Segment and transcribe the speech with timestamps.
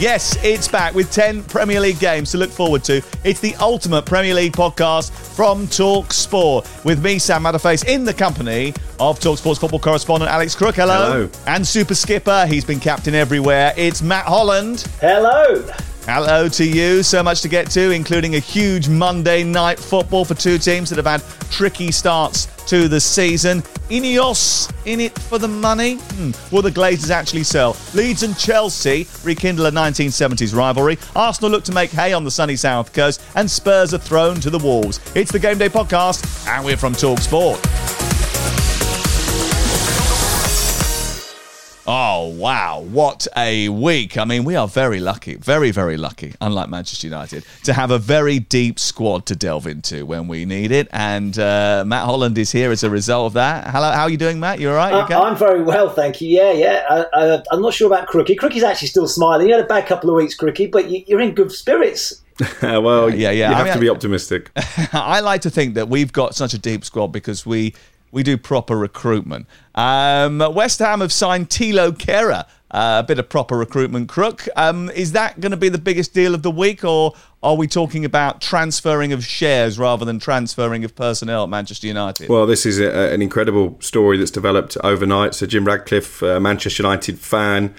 [0.00, 3.00] Yes, it's back with 10 Premier League games to look forward to.
[3.22, 8.12] It's the ultimate Premier League podcast from Talk Sport with me, Sam Matterface, in the
[8.12, 10.74] company of Talk Sports football correspondent Alex Crook.
[10.74, 10.94] Hello.
[10.94, 11.30] Hello.
[11.46, 13.72] And super skipper, he's been captain everywhere.
[13.76, 14.80] It's Matt Holland.
[15.00, 15.64] Hello.
[16.06, 17.02] Hello to you.
[17.02, 20.96] So much to get to, including a huge Monday night football for two teams that
[20.96, 23.62] have had tricky starts to the season.
[23.88, 25.94] Ineos in it for the money?
[25.94, 26.32] Hmm.
[26.54, 27.74] Will the Glazers actually sell?
[27.94, 30.98] Leeds and Chelsea rekindle a 1970s rivalry.
[31.16, 34.50] Arsenal look to make hay on the sunny south coast, and Spurs are thrown to
[34.50, 35.00] the wolves.
[35.14, 37.58] It's the Game Day podcast, and we're from Talk Sport.
[41.86, 42.80] Oh, wow.
[42.80, 44.16] What a week.
[44.16, 47.98] I mean, we are very lucky, very, very lucky, unlike Manchester United, to have a
[47.98, 50.88] very deep squad to delve into when we need it.
[50.92, 53.68] And uh, Matt Holland is here as a result of that.
[53.68, 54.60] Hello, how are you doing, Matt?
[54.60, 54.92] You all right?
[54.92, 55.14] You Uh, okay?
[55.14, 56.28] I'm very well, thank you.
[56.28, 56.84] Yeah, yeah.
[56.88, 57.04] I,
[57.34, 58.36] I, I'm not sure about Crookie.
[58.36, 59.46] Crookie's actually still smiling.
[59.48, 62.22] You had a bad couple of weeks, Crookie, but you, you're in good spirits.
[62.62, 63.50] well, Yeah, yeah.
[63.50, 64.50] You I have mean, to be optimistic.
[64.94, 67.74] I like to think that we've got such a deep squad because we
[68.10, 69.46] we do proper recruitment.
[69.74, 74.46] Um, West Ham have signed Thilo Kehrer, uh, a bit of proper recruitment crook.
[74.56, 77.66] Um, is that going to be the biggest deal of the week, or are we
[77.66, 82.28] talking about transferring of shares rather than transferring of personnel at Manchester United?
[82.28, 85.34] Well, this is a, an incredible story that's developed overnight.
[85.34, 87.74] So, Jim Ratcliffe, uh, Manchester United fan,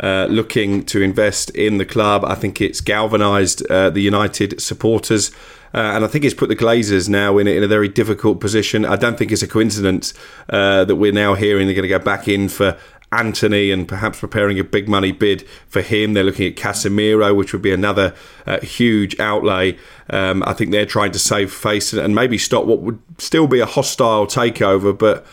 [0.00, 2.24] uh, looking to invest in the club.
[2.24, 5.30] I think it's galvanised uh, the United supporters.
[5.74, 8.40] Uh, and I think it's put the Glazers now in a, in a very difficult
[8.40, 8.84] position.
[8.84, 10.14] I don't think it's a coincidence
[10.48, 12.78] uh, that we're now hearing they're going to go back in for
[13.10, 16.12] Antony and perhaps preparing a big money bid for him.
[16.12, 18.14] They're looking at Casemiro, which would be another
[18.46, 19.78] uh, huge outlay.
[20.10, 23.60] Um, I think they're trying to save face and maybe stop what would still be
[23.60, 24.96] a hostile takeover.
[24.96, 25.26] But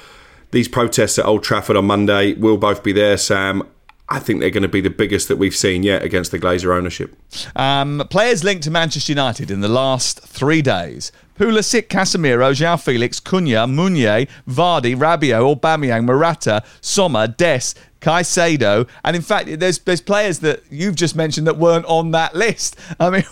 [0.52, 3.63] these protests at Old Trafford on Monday will both be there, Sam.
[4.07, 6.75] I think they're going to be the biggest that we've seen yet against the Glazer
[6.75, 7.16] ownership.
[7.55, 11.11] Um, players linked to Manchester United in the last three days.
[11.38, 19.21] Pulisic, Casemiro, João Felix, Cunha, Meunier, Vardy, Rabiot, Aubameyang, Morata, Sommer, Des, Caicedo, and in
[19.23, 22.77] fact, there's there's players that you've just mentioned that weren't on that list.
[22.99, 23.23] I mean,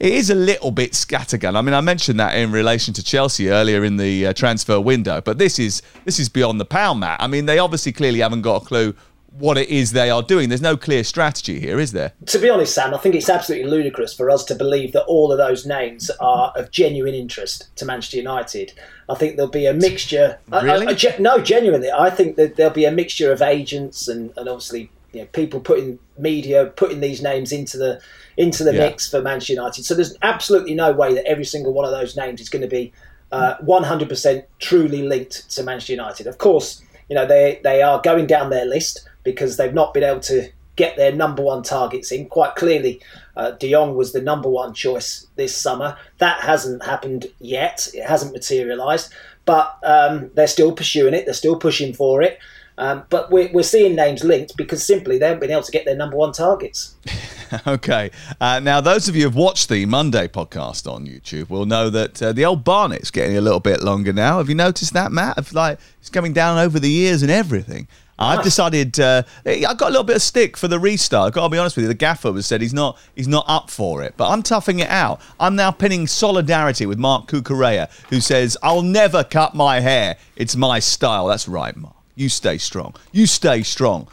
[0.00, 1.56] it is a little bit scattergun.
[1.56, 5.20] I mean, I mentioned that in relation to Chelsea earlier in the uh, transfer window,
[5.20, 7.22] but this is this is beyond the pound, Matt.
[7.22, 8.94] I mean, they obviously clearly haven't got a clue
[9.38, 10.48] what it is they are doing.
[10.48, 12.12] There's no clear strategy here, is there?
[12.26, 15.32] To be honest, Sam, I think it's absolutely ludicrous for us to believe that all
[15.32, 18.72] of those names are of genuine interest to Manchester United.
[19.08, 20.38] I think there'll be a mixture.
[20.50, 20.86] I- I- Really?
[20.88, 24.90] I no, genuinely, I think that there'll be a mixture of agents and, and obviously
[25.12, 28.00] you know, people putting media putting these names into the
[28.36, 28.86] into the Yeah.
[28.88, 29.84] mix for Manchester United.
[29.84, 32.68] So there's absolutely no way that every single one of those names is going to
[32.68, 32.92] be
[33.30, 36.26] uh, 100% truly linked to Manchester United.
[36.26, 40.04] Of course, you know they they are going down their list because they've not been
[40.04, 42.26] able to get their number one targets in.
[42.26, 43.00] Quite clearly,
[43.36, 45.96] uh, De Jong was the number one choice this summer.
[46.18, 47.88] That hasn't happened yet.
[47.94, 49.12] It hasn't materialised,
[49.44, 51.24] but um, they're still pursuing it.
[51.24, 52.38] They're still pushing for it.
[52.78, 55.84] Um, but we're, we're seeing names linked because simply they haven't been able to get
[55.84, 56.96] their number one targets.
[57.66, 58.10] Okay.
[58.40, 62.22] Uh, now, those of you who've watched the Monday podcast on YouTube will know that
[62.22, 64.38] uh, the old Barnet's getting a little bit longer now.
[64.38, 65.36] Have you noticed that, Matt?
[65.36, 67.88] Of like it's coming down over the years and everything.
[68.22, 71.28] I've decided uh, I got a little bit of stick for the restart.
[71.28, 71.88] I've got to be honest with you.
[71.88, 74.88] The gaffer has said he's not he's not up for it, but I'm toughing it
[74.88, 75.20] out.
[75.40, 80.16] I'm now pinning solidarity with Marc Cucurella, who says I'll never cut my hair.
[80.36, 81.26] It's my style.
[81.26, 81.96] That's right, Marc.
[82.14, 82.94] You stay strong.
[83.10, 84.08] You stay strong.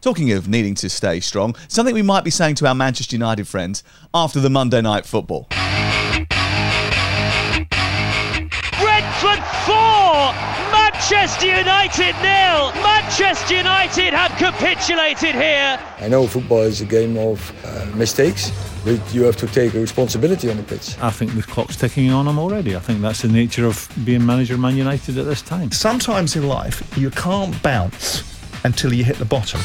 [0.00, 3.48] Talking of needing to stay strong, something we might be saying to our Manchester United
[3.48, 3.82] friends
[4.12, 5.48] after the Monday night football.
[11.04, 12.72] Manchester United nil.
[12.82, 15.78] Manchester United have capitulated here.
[16.00, 18.50] I know football is a game of uh, mistakes,
[18.86, 20.96] but you have to take a responsibility on the pitch.
[21.02, 22.74] I think the clock's ticking on them already.
[22.74, 25.72] I think that's the nature of being manager of Man United at this time.
[25.72, 28.22] Sometimes in life, you can't bounce
[28.64, 29.60] until you hit the bottom.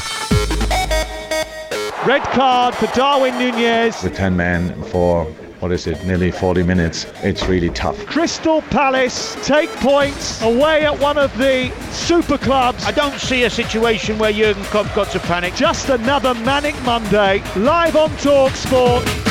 [2.06, 4.02] Red card for Darwin Nunez.
[4.02, 5.26] The 10 men for
[5.60, 7.06] what is it, nearly 40 minutes.
[7.22, 8.04] It's really tough.
[8.06, 12.84] Crystal Palace take points away at one of the super clubs.
[12.84, 15.54] I don't see a situation where Jurgen Klopp got to panic.
[15.54, 19.29] Just another manic Monday, live on Talk Sport.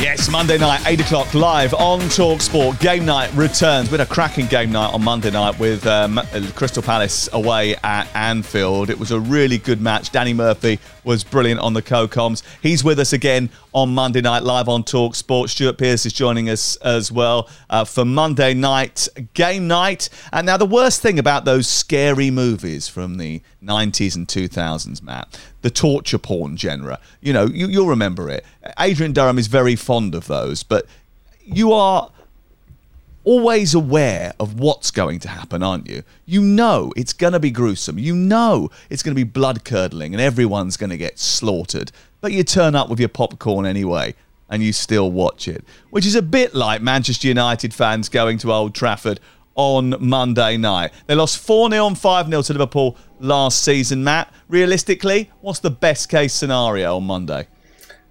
[0.00, 2.80] Yes, Monday night, 8 o'clock, live on Talksport.
[2.80, 3.90] Game night returns.
[3.90, 6.18] We had a cracking game night on Monday night with um,
[6.54, 8.88] Crystal Palace away at Anfield.
[8.88, 10.10] It was a really good match.
[10.10, 12.42] Danny Murphy was brilliant on the co-coms.
[12.62, 15.50] He's with us again on Monday night, live on Talksport.
[15.50, 20.08] Stuart Pearce is joining us as well uh, for Monday night game night.
[20.32, 25.38] And now the worst thing about those scary movies from the 90s and 2000s, Matt,
[25.62, 26.98] the torture porn genre.
[27.20, 28.44] You know, you, you'll remember it.
[28.78, 30.86] Adrian Durham is very fond of those, but
[31.44, 32.10] you are
[33.24, 36.02] always aware of what's going to happen, aren't you?
[36.24, 37.98] You know it's going to be gruesome.
[37.98, 41.92] You know it's going to be blood curdling and everyone's going to get slaughtered.
[42.20, 44.14] But you turn up with your popcorn anyway
[44.48, 48.52] and you still watch it, which is a bit like Manchester United fans going to
[48.52, 49.20] Old Trafford
[49.60, 50.90] on Monday night.
[51.06, 54.32] They lost 4 0 and 5 0 to Liverpool last season, Matt.
[54.48, 57.46] Realistically, what's the best case scenario on Monday?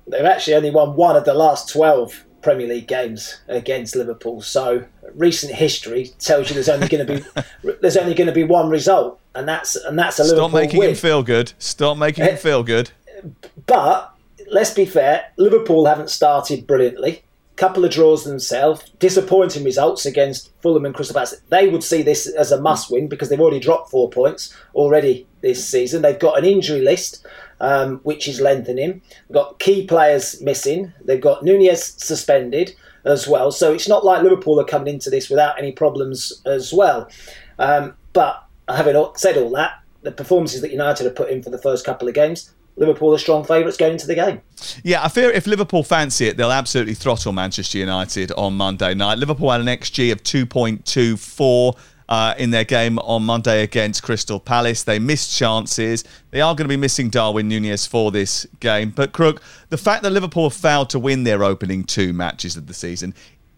[0.06, 4.42] They've actually only won one of the last 12 Premier League games against Liverpool.
[4.42, 4.86] So
[5.16, 8.70] recent history tells you there's only going to be there's only going to be one
[8.70, 10.90] result, and that's and that's a Stop Liverpool making win.
[10.90, 11.54] him feel good.
[11.58, 12.92] Stop making him eh, feel good.
[13.66, 14.14] But
[14.52, 17.24] let's be fair, Liverpool haven't started brilliantly.
[17.60, 21.42] Couple of draws themselves, disappointing results against Fulham and Crystal Palace.
[21.50, 25.68] They would see this as a must-win because they've already dropped four points already this
[25.68, 26.02] season.
[26.02, 27.28] They've got an injury list
[27.60, 29.02] um, which is lengthening.
[29.28, 30.94] They've got key players missing.
[31.04, 32.74] They've got Nunez suspended
[33.04, 33.52] as well.
[33.52, 37.10] So it's not like Liverpool are coming into this without any problems as well.
[37.58, 41.58] Um, but having said all that, the performances that United have put in for the
[41.58, 44.42] first couple of games, Liverpool are strong favourites going into the game.
[44.84, 49.18] Yeah, I fear if Liverpool fancy it, they'll absolutely throttle Manchester United on Monday night.
[49.18, 51.78] Liverpool had an XG of 2.24.
[52.10, 54.82] Uh, in their game on Monday against Crystal Palace.
[54.82, 56.04] They missed chances.
[56.32, 58.90] They are going to be missing Darwin Nunez for this game.
[58.90, 62.74] But, Crook, the fact that Liverpool failed to win their opening two matches of the
[62.74, 63.14] season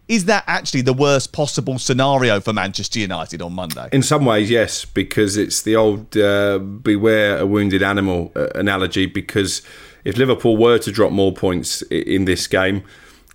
[0.08, 3.88] is that actually the worst possible scenario for Manchester United on Monday?
[3.92, 9.06] In some ways, yes, because it's the old uh, beware a wounded animal uh, analogy.
[9.06, 9.62] Because
[10.04, 12.82] if Liverpool were to drop more points in this game,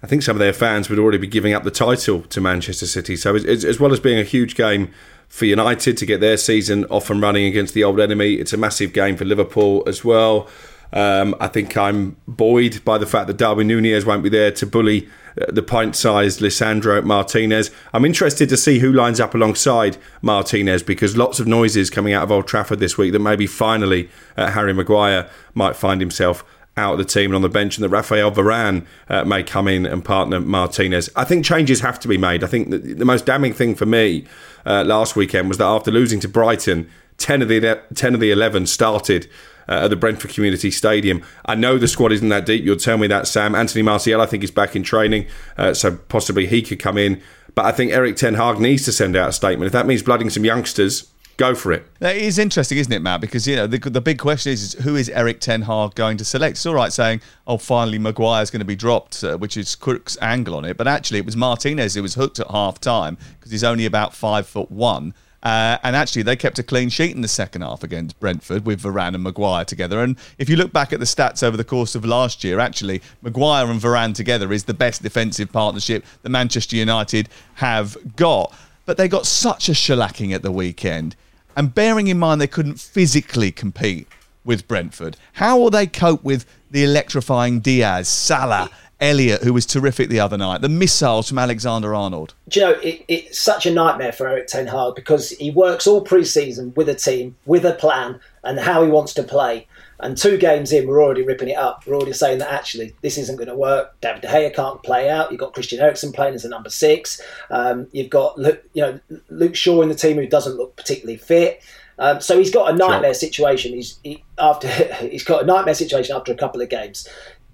[0.04, 2.86] I think some of their fans would already be giving up the title to Manchester
[2.86, 3.16] City.
[3.16, 4.92] So, as well as being a huge game
[5.28, 8.58] for United to get their season off and running against the old enemy, it's a
[8.58, 10.48] massive game for Liverpool as well.
[10.94, 14.66] Um, I think I'm buoyed by the fact that Darwin Nunez won't be there to
[14.66, 17.72] bully uh, the pint-sized Lisandro Martinez.
[17.94, 22.24] I'm interested to see who lines up alongside Martinez because lots of noises coming out
[22.24, 26.45] of Old Trafford this week that maybe finally uh, Harry Maguire might find himself
[26.78, 29.68] out of the team and on the bench, and that Raphael Varane uh, may come
[29.68, 31.10] in and partner Martinez.
[31.16, 32.44] I think changes have to be made.
[32.44, 34.25] I think the most damning thing for me
[34.63, 36.88] uh, last weekend was that after losing to Brighton,
[37.18, 39.28] ten of the ten of the eleven started.
[39.69, 41.22] Uh, at the Brentford Community Stadium.
[41.46, 42.64] I know the squad isn't that deep.
[42.64, 43.54] You'll tell me that, Sam.
[43.54, 47.21] Anthony Martial, I think, is back in training, uh, so possibly he could come in.
[47.54, 49.68] But I think Erik Ten Hag needs to send out a statement.
[49.68, 51.86] If that means blooding some youngsters, go for it.
[52.02, 53.21] It is interesting, isn't it, Matt?
[53.21, 56.18] Because you know the, the big question is, is, who is Erik Ten Hag going
[56.18, 56.54] to select?
[56.57, 60.18] It's all right saying, "Oh, finally Maguire's going to be dropped," uh, which is Crook's
[60.21, 63.52] angle on it, but actually it was Martinez who was hooked at half time because
[63.52, 65.14] he's only about five foot one.
[65.44, 68.81] Uh, and actually, they kept a clean sheet in the second half against Brentford with
[68.81, 70.01] Varane and Maguire together.
[70.01, 73.01] And if you look back at the stats over the course of last year, actually,
[73.21, 78.53] Maguire and Varane together is the best defensive partnership that Manchester United have got.
[78.85, 81.15] But they got such a shellacking at the weekend.
[81.56, 84.07] And bearing in mind they couldn't physically compete
[84.44, 90.09] with Brentford, how will they cope with the electrifying Diaz, Salah, Elliott, who was terrific
[90.09, 92.33] the other night, the missiles from Alexander Arnold?
[92.49, 95.85] Do you know, it, it's such a nightmare for Erik Ten Hag because he works
[95.85, 99.68] all pre season with a team, with a plan, and how he wants to play.
[99.99, 101.85] And two games in, we're already ripping it up.
[101.85, 103.99] We're already saying that actually this isn't going to work.
[104.01, 105.31] David De Gea can't play out.
[105.31, 107.19] You've got Christian Eriksen playing as a number six.
[107.49, 108.37] Um, you've got
[108.73, 108.99] you know
[109.30, 111.61] Luke Shaw in the team who doesn't look particularly fit.
[111.99, 113.16] Um, so he's got a nightmare sure.
[113.16, 113.73] situation.
[113.73, 114.68] He's he, after
[115.09, 117.07] he's got a nightmare situation after a couple of games.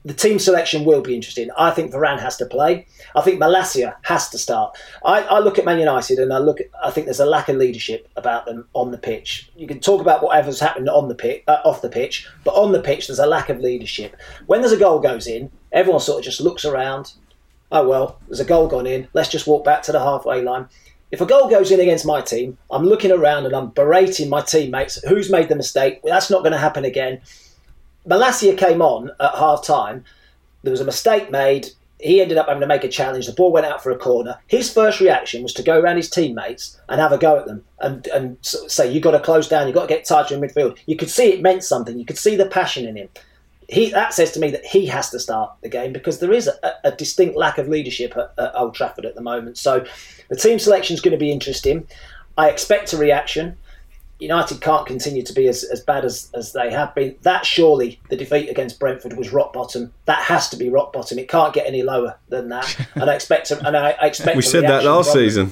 [0.05, 1.49] The team selection will be interesting.
[1.57, 2.87] I think Varane has to play.
[3.15, 4.77] I think Malacia has to start.
[5.05, 6.59] I, I, look at Man United and I look.
[6.59, 9.49] At, I think there's a lack of leadership about them on the pitch.
[9.55, 12.71] You can talk about whatever's happened on the pitch, uh, off the pitch, but on
[12.73, 14.17] the pitch there's a lack of leadership.
[14.45, 17.13] When there's a goal goes in, everyone sort of just looks around.
[17.71, 19.07] Oh well, there's a goal gone in.
[19.13, 20.67] Let's just walk back to the halfway line.
[21.11, 24.41] If a goal goes in against my team, I'm looking around and I'm berating my
[24.41, 24.99] teammates.
[25.07, 26.01] Who's made the mistake?
[26.03, 27.21] That's not going to happen again.
[28.07, 30.03] Malacia came on at half time.
[30.63, 31.69] There was a mistake made.
[31.99, 33.27] He ended up having to make a challenge.
[33.27, 34.37] The ball went out for a corner.
[34.47, 37.63] His first reaction was to go around his teammates and have a go at them
[37.79, 40.77] and, and say, You've got to close down, you've got to get tighter in midfield.
[40.85, 41.97] You could see it meant something.
[41.97, 43.09] You could see the passion in him.
[43.69, 46.47] He, that says to me that he has to start the game because there is
[46.47, 49.57] a, a distinct lack of leadership at, at Old Trafford at the moment.
[49.57, 49.85] So
[50.27, 51.87] the team selection is going to be interesting.
[52.37, 53.57] I expect a reaction.
[54.23, 57.15] United can't continue to be as, as bad as, as they have been.
[57.21, 59.93] That surely the defeat against Brentford was rock bottom.
[60.05, 61.19] That has to be rock bottom.
[61.19, 62.63] It can't get any lower than that.
[62.95, 64.35] And I expect to, and I, I expect.
[64.37, 65.51] we said that last season.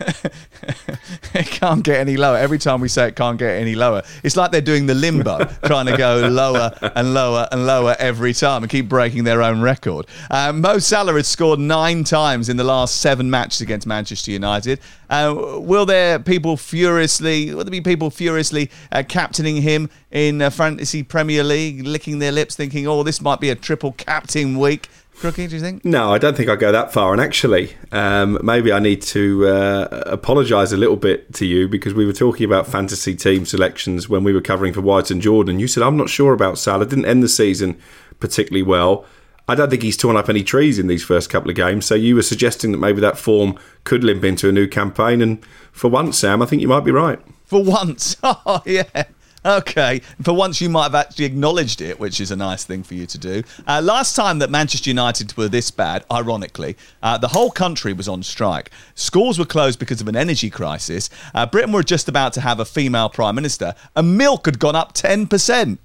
[0.00, 2.36] It can't get any lower.
[2.36, 5.44] Every time we say it can't get any lower, it's like they're doing the limbo,
[5.64, 9.60] trying to go lower and lower and lower every time and keep breaking their own
[9.60, 10.06] record.
[10.30, 14.80] Uh, Mo Salah has scored nine times in the last seven matches against Manchester United.
[15.08, 17.54] Uh, will there people furiously?
[17.54, 22.32] Will there be people furiously uh, captaining him in uh, fantasy Premier League, licking their
[22.32, 24.88] lips, thinking, "Oh, this might be a triple captain week"?
[25.18, 25.84] Crookie, do you think?
[25.84, 27.12] No, I don't think I go that far.
[27.12, 31.94] And actually, um, maybe I need to uh, apologise a little bit to you because
[31.94, 35.58] we were talking about fantasy team selections when we were covering for White and Jordan.
[35.60, 36.86] You said, I'm not sure about Salah.
[36.86, 37.78] Didn't end the season
[38.20, 39.06] particularly well.
[39.46, 41.84] I don't think he's torn up any trees in these first couple of games.
[41.84, 45.20] So you were suggesting that maybe that form could limp into a new campaign.
[45.20, 47.20] And for once, Sam, I think you might be right.
[47.44, 48.16] For once.
[48.24, 49.04] Oh, yeah.
[49.44, 50.00] Okay.
[50.22, 53.04] For once, you might have actually acknowledged it, which is a nice thing for you
[53.06, 53.42] to do.
[53.66, 58.08] Uh, last time that Manchester United were this bad, ironically, uh, the whole country was
[58.08, 58.70] on strike.
[58.94, 61.10] Schools were closed because of an energy crisis.
[61.34, 64.76] Uh, Britain were just about to have a female prime minister, and milk had gone
[64.76, 65.78] up 10%.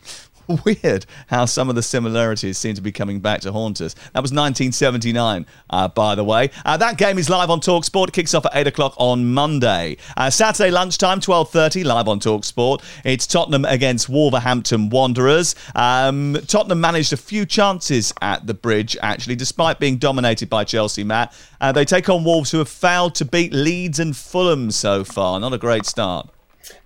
[0.65, 3.94] weird how some of the similarities seem to be coming back to haunt us.
[4.13, 6.50] That was 1979, uh, by the way.
[6.65, 8.10] Uh, that game is live on Talk Sport.
[8.10, 9.98] It kicks off at 8 o'clock on Monday.
[10.18, 12.82] Uh, Saturday lunchtime, 12.30, live on Talk Sport.
[13.03, 15.56] It's Tottenham against Wolverhampton Wanderers.
[15.75, 21.03] Um, Tottenham managed a few chances at the bridge, actually, despite being dominated by Chelsea,
[21.03, 21.34] Matt.
[21.62, 25.39] Uh, they take on Wolves, who have failed to beat Leeds and Fulham so far.
[25.39, 26.29] Not a great start.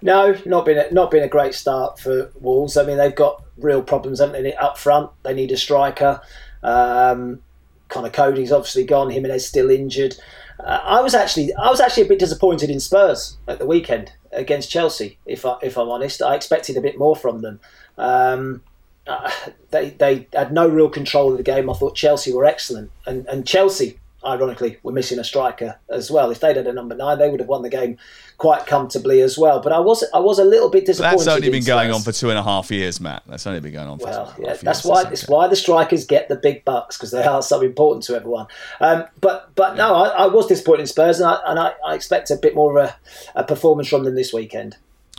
[0.01, 2.77] No, not been a, not been a great start for Wolves.
[2.77, 4.53] I mean, they've got real problems, haven't they?
[4.55, 6.21] Up front, they need a striker.
[6.61, 7.41] Um,
[7.89, 9.09] Conor Coady's obviously gone.
[9.09, 10.15] Jimenez still injured.
[10.59, 14.11] Uh, I was actually I was actually a bit disappointed in Spurs at the weekend
[14.31, 15.17] against Chelsea.
[15.25, 17.59] If I, if I'm honest, I expected a bit more from them.
[17.97, 18.61] Um,
[19.05, 19.31] uh,
[19.71, 21.69] they they had no real control of the game.
[21.69, 26.31] I thought Chelsea were excellent, and and Chelsea ironically, were missing a striker as well.
[26.31, 27.97] If they'd had a number nine, they would have won the game
[28.43, 29.61] quite comfortably as well.
[29.61, 31.19] But I was I was a little bit disappointed.
[31.19, 33.23] That's only been going on for two and a half years, Matt.
[33.25, 36.27] That's only been going on for well, yeah, that's why it's why the strikers get
[36.27, 38.47] the big bucks because they are so important to everyone.
[38.81, 41.95] Um, but but no, I, I, was disappointed in Spurs, and I, and I, I
[41.95, 42.95] expect a bit more of a,
[43.39, 44.75] a performance from them this weekend.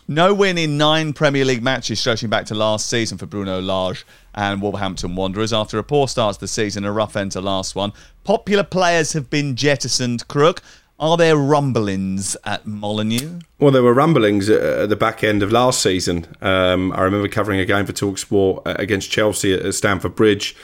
[0.07, 4.05] No win in nine Premier League matches, stretching back to last season for Bruno Lage
[4.35, 5.55] and Wolverhampton Wanderers.
[5.55, 7.95] After a poor start to the season, a rough end to last one.
[8.23, 10.29] Popular players have been jettisoned.
[10.29, 10.61] Crook,
[10.99, 13.41] are there rumblings at Molineux?
[13.59, 16.27] Well, there were rumblings at the back end of last season.
[16.41, 20.57] Um, I remember covering a game for Talksport uh, against Chelsea at Stamford Bridge.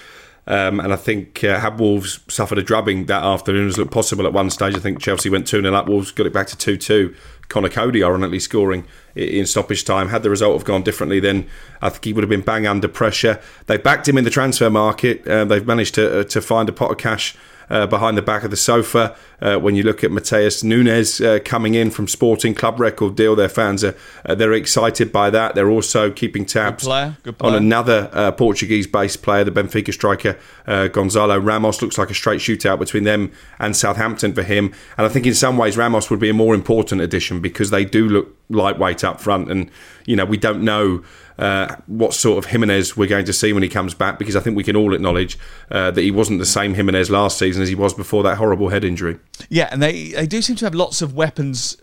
[0.47, 4.27] Um, and I think uh, had Wolves suffered a drubbing that afternoon as looked possible
[4.27, 4.75] at one stage.
[4.75, 5.89] I think Chelsea went 2 0 up.
[5.89, 7.15] Wolves got it back to 2 2.
[7.51, 10.09] Conor Coady, ironically, scoring in stoppage time.
[10.09, 11.47] Had the result have gone differently, then
[11.83, 13.39] I think he would have been bang under pressure.
[13.67, 15.27] They backed him in the transfer market.
[15.29, 17.37] Uh, they've managed to uh, to find a pot of cash
[17.71, 19.17] uh, behind the back of the sofa.
[19.41, 23.35] Uh, when you look at Matheus Nunes uh, coming in from Sporting Club record deal,
[23.35, 25.55] their fans are uh, they're excited by that.
[25.55, 27.17] They're also keeping tabs Good player.
[27.23, 27.53] Good player.
[27.53, 31.81] on another uh, Portuguese-based player, the Benfica striker uh, Gonzalo Ramos.
[31.81, 34.75] Looks like a straight shootout between them and Southampton for him.
[34.99, 37.85] And I think in some ways Ramos would be a more important addition because they
[37.85, 39.71] do look lightweight up front, and
[40.07, 41.03] you know we don't know
[41.39, 44.41] uh, what sort of Jimenez we're going to see when he comes back because I
[44.41, 45.39] think we can all acknowledge
[45.71, 48.69] uh, that he wasn't the same Jimenez last season as he was before that horrible
[48.69, 49.19] head injury.
[49.49, 51.77] Yeah, and they, they do seem to have lots of weapons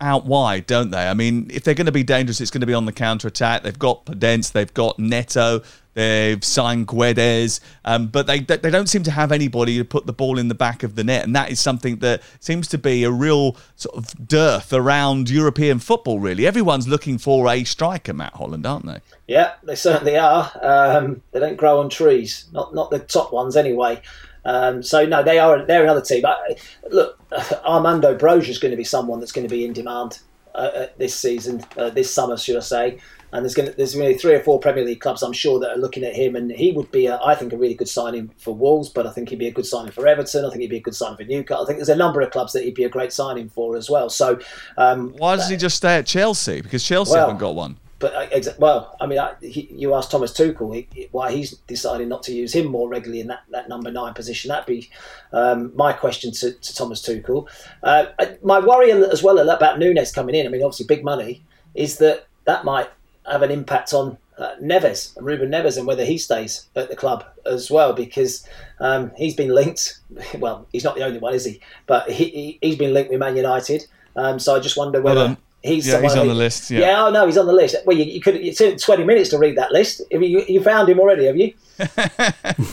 [0.00, 1.08] out wide, don't they?
[1.08, 3.28] I mean, if they're going to be dangerous, it's going to be on the counter
[3.28, 3.62] attack.
[3.62, 5.62] They've got Podence, they've got Neto,
[5.94, 10.12] they've signed Guedes, um, but they they don't seem to have anybody to put the
[10.12, 13.04] ball in the back of the net, and that is something that seems to be
[13.04, 16.20] a real sort of dearth around European football.
[16.20, 19.00] Really, everyone's looking for a striker, Matt Holland, aren't they?
[19.26, 20.50] Yeah, they certainly are.
[20.62, 24.00] Um, they don't grow on trees, not not the top ones anyway.
[24.44, 26.24] Um, so no, they are they're another team.
[26.26, 26.56] I,
[26.90, 27.18] look,
[27.64, 30.20] Armando Broja is going to be someone that's going to be in demand
[30.54, 32.98] uh, this season, uh, this summer, should I say?
[33.32, 35.70] And there's going to, there's be three or four Premier League clubs, I'm sure, that
[35.70, 38.32] are looking at him, and he would be, a, I think, a really good signing
[38.38, 38.88] for Wolves.
[38.88, 40.44] But I think he'd be a good signing for Everton.
[40.44, 41.62] I think he'd be a good signing for Newcastle.
[41.62, 43.88] I think there's a number of clubs that he'd be a great signing for as
[43.88, 44.10] well.
[44.10, 44.40] So
[44.76, 46.60] um, why does he just stay at Chelsea?
[46.60, 50.10] Because Chelsea well, haven't got one but uh, well, I mean, I, he, you asked
[50.10, 53.68] Thomas Tuchel he, why he's decided not to use him more regularly in that, that
[53.68, 54.48] number nine position.
[54.48, 54.90] That'd be
[55.32, 57.46] um, my question to, to Thomas Tuchel.
[57.82, 58.06] Uh,
[58.42, 60.46] my worry as well about Nunes coming in.
[60.46, 62.88] I mean, obviously, big money is that that might
[63.30, 67.26] have an impact on uh, Neves, Ruben Neves, and whether he stays at the club
[67.44, 68.48] as well, because
[68.80, 70.00] um, he's been linked.
[70.38, 71.60] Well, he's not the only one, is he?
[71.86, 73.86] But he, he has been linked with Man United.
[74.16, 75.36] Um, so I just wonder whether.
[75.62, 76.70] Well, He's, yeah, he's on the list.
[76.70, 76.80] Yeah.
[76.80, 77.76] yeah, oh no, he's on the list.
[77.84, 78.36] Well, you, you could.
[78.36, 80.00] It took twenty minutes to read that list.
[80.10, 81.26] Have you, you found him already?
[81.26, 81.52] Have you?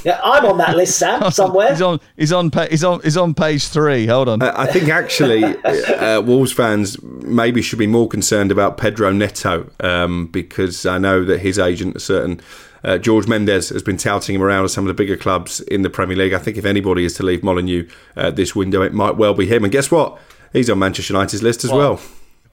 [0.05, 1.69] yeah, I'm on that list, Sam, somewhere.
[1.69, 1.99] He's on.
[2.15, 2.49] He's on.
[2.69, 3.01] He's on.
[3.01, 4.05] He's on page three.
[4.07, 4.41] Hold on.
[4.41, 10.27] I think actually, uh, Wolves fans maybe should be more concerned about Pedro Neto um,
[10.27, 12.39] because I know that his agent, a certain
[12.85, 15.81] uh, George Mendes, has been touting him around at some of the bigger clubs in
[15.81, 16.33] the Premier League.
[16.33, 19.45] I think if anybody is to leave Molineux uh, this window, it might well be
[19.45, 19.65] him.
[19.65, 20.17] And guess what?
[20.53, 21.99] He's on Manchester United's list as well.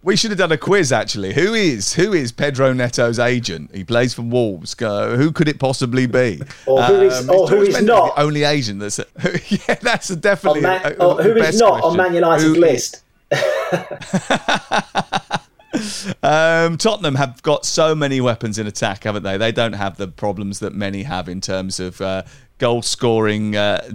[0.04, 1.32] We should have done a quiz actually.
[1.32, 3.74] Who is who is Pedro Neto's agent?
[3.74, 4.74] He plays for Wolves.
[4.74, 5.16] Go.
[5.16, 6.42] Who could it possibly be?
[6.66, 9.06] Or who is, um, or who is not the only agent that's a,
[9.48, 11.90] yeah, that's a definitely Man, a, a, who is not question.
[11.90, 13.02] on Man United's who list.
[16.22, 19.38] um, Tottenham have got so many weapons in attack, haven't they?
[19.38, 22.24] They don't have the problems that many have in terms of uh,
[22.58, 23.88] goal scoring uh,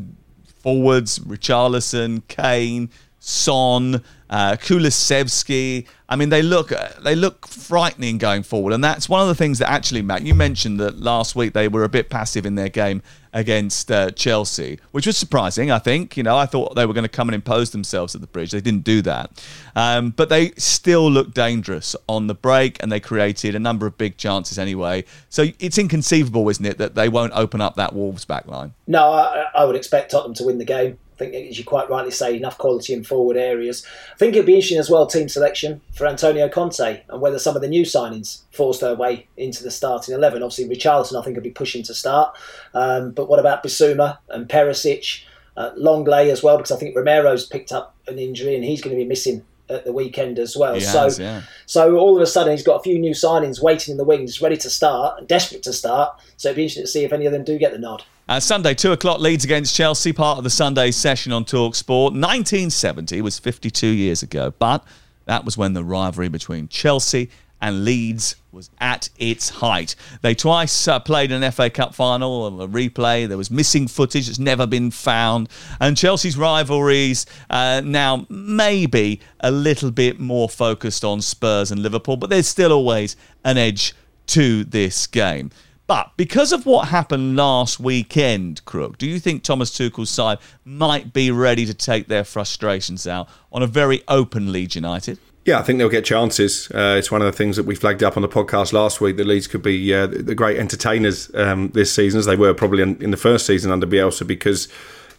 [0.63, 1.19] forwards.
[1.19, 2.89] Richarlison, Kane,
[3.29, 5.85] Son, uh, Kulusevski.
[6.07, 9.59] I mean, they look they look frightening going forward, and that's one of the things
[9.59, 12.69] that actually, Matt, you mentioned that last week they were a bit passive in their
[12.69, 15.69] game against uh, Chelsea, which was surprising.
[15.69, 18.21] I think you know I thought they were going to come and impose themselves at
[18.21, 18.51] the bridge.
[18.51, 19.43] They didn't do that,
[19.75, 23.97] um, but they still looked dangerous on the break, and they created a number of
[23.97, 25.05] big chances anyway.
[25.29, 28.73] So it's inconceivable, isn't it, that they won't open up that Wolves back line?
[28.87, 32.11] No, I, I would expect Tottenham to win the game think, as you quite rightly
[32.11, 33.85] say, enough quality in forward areas.
[34.13, 37.55] I think it'd be interesting as well, team selection for Antonio Conte and whether some
[37.55, 40.41] of the new signings force their way into the starting 11.
[40.41, 42.35] Obviously, Richarlison, I think, would be pushing to start.
[42.73, 45.23] Um, but what about Bissouma and Perisic?
[45.57, 48.95] Uh, Lenglet as well, because I think Romero's picked up an injury and he's going
[48.95, 50.73] to be missing at the weekend as well.
[50.73, 51.41] He so, has, yeah.
[51.65, 54.41] so all of a sudden he's got a few new signings waiting in the wings,
[54.41, 56.19] ready to start, desperate to start.
[56.37, 58.03] So it'd be interesting to see if any of them do get the nod.
[58.27, 62.13] Uh, Sunday, 2 o'clock, Leeds against Chelsea, part of the Sunday session on Talk Sport.
[62.13, 64.85] 1970 was 52 years ago, but
[65.25, 67.29] that was when the rivalry between Chelsea
[67.61, 69.95] and Leeds was at its height.
[70.21, 73.27] They twice uh, played an FA Cup final, a replay.
[73.27, 75.49] There was missing footage that's never been found.
[75.79, 82.17] And Chelsea's rivalries uh, now maybe a little bit more focused on Spurs and Liverpool,
[82.17, 83.93] but there's still always an edge
[84.27, 85.51] to this game.
[85.89, 91.13] But because of what happened last weekend, Crook, do you think Thomas Tuchel's side might
[91.13, 95.17] be ready to take their frustrations out on a very open Leeds United?
[95.45, 96.69] Yeah, I think they'll get chances.
[96.71, 99.17] Uh, it's one of the things that we flagged up on the podcast last week.
[99.17, 102.83] The Leeds could be uh, the great entertainers um, this season, as they were probably
[102.83, 104.67] in, in the first season under Bielsa, because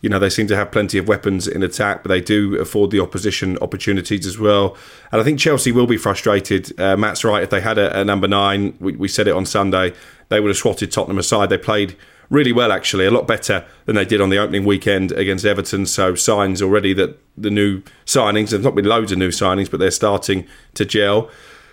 [0.02, 2.90] you know they seem to have plenty of weapons in attack, but they do afford
[2.90, 4.76] the opposition opportunities as well.
[5.10, 6.78] And I think Chelsea will be frustrated.
[6.78, 7.42] Uh, Matt's right.
[7.42, 9.94] If they had a, a number nine, we, we, said it on Sunday,
[10.28, 11.48] they would have swatted Tottenham aside.
[11.48, 11.96] They played
[12.30, 15.84] really well, actually, a lot better than they did on the opening weekend against Everton.
[15.84, 19.80] So signs already that the new signings, there's not been loads of new signings, but
[19.80, 21.28] they're starting to gel.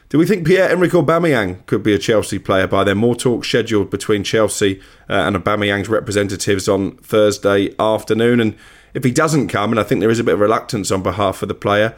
[0.09, 2.97] Do we think Pierre-Emerick Aubameyang could be a Chelsea player by then?
[2.97, 8.39] More talk scheduled between Chelsea uh, and Aubameyang's representatives on Thursday afternoon.
[8.39, 8.55] And
[8.93, 11.41] if he doesn't come, and I think there is a bit of reluctance on behalf
[11.41, 11.93] of the player,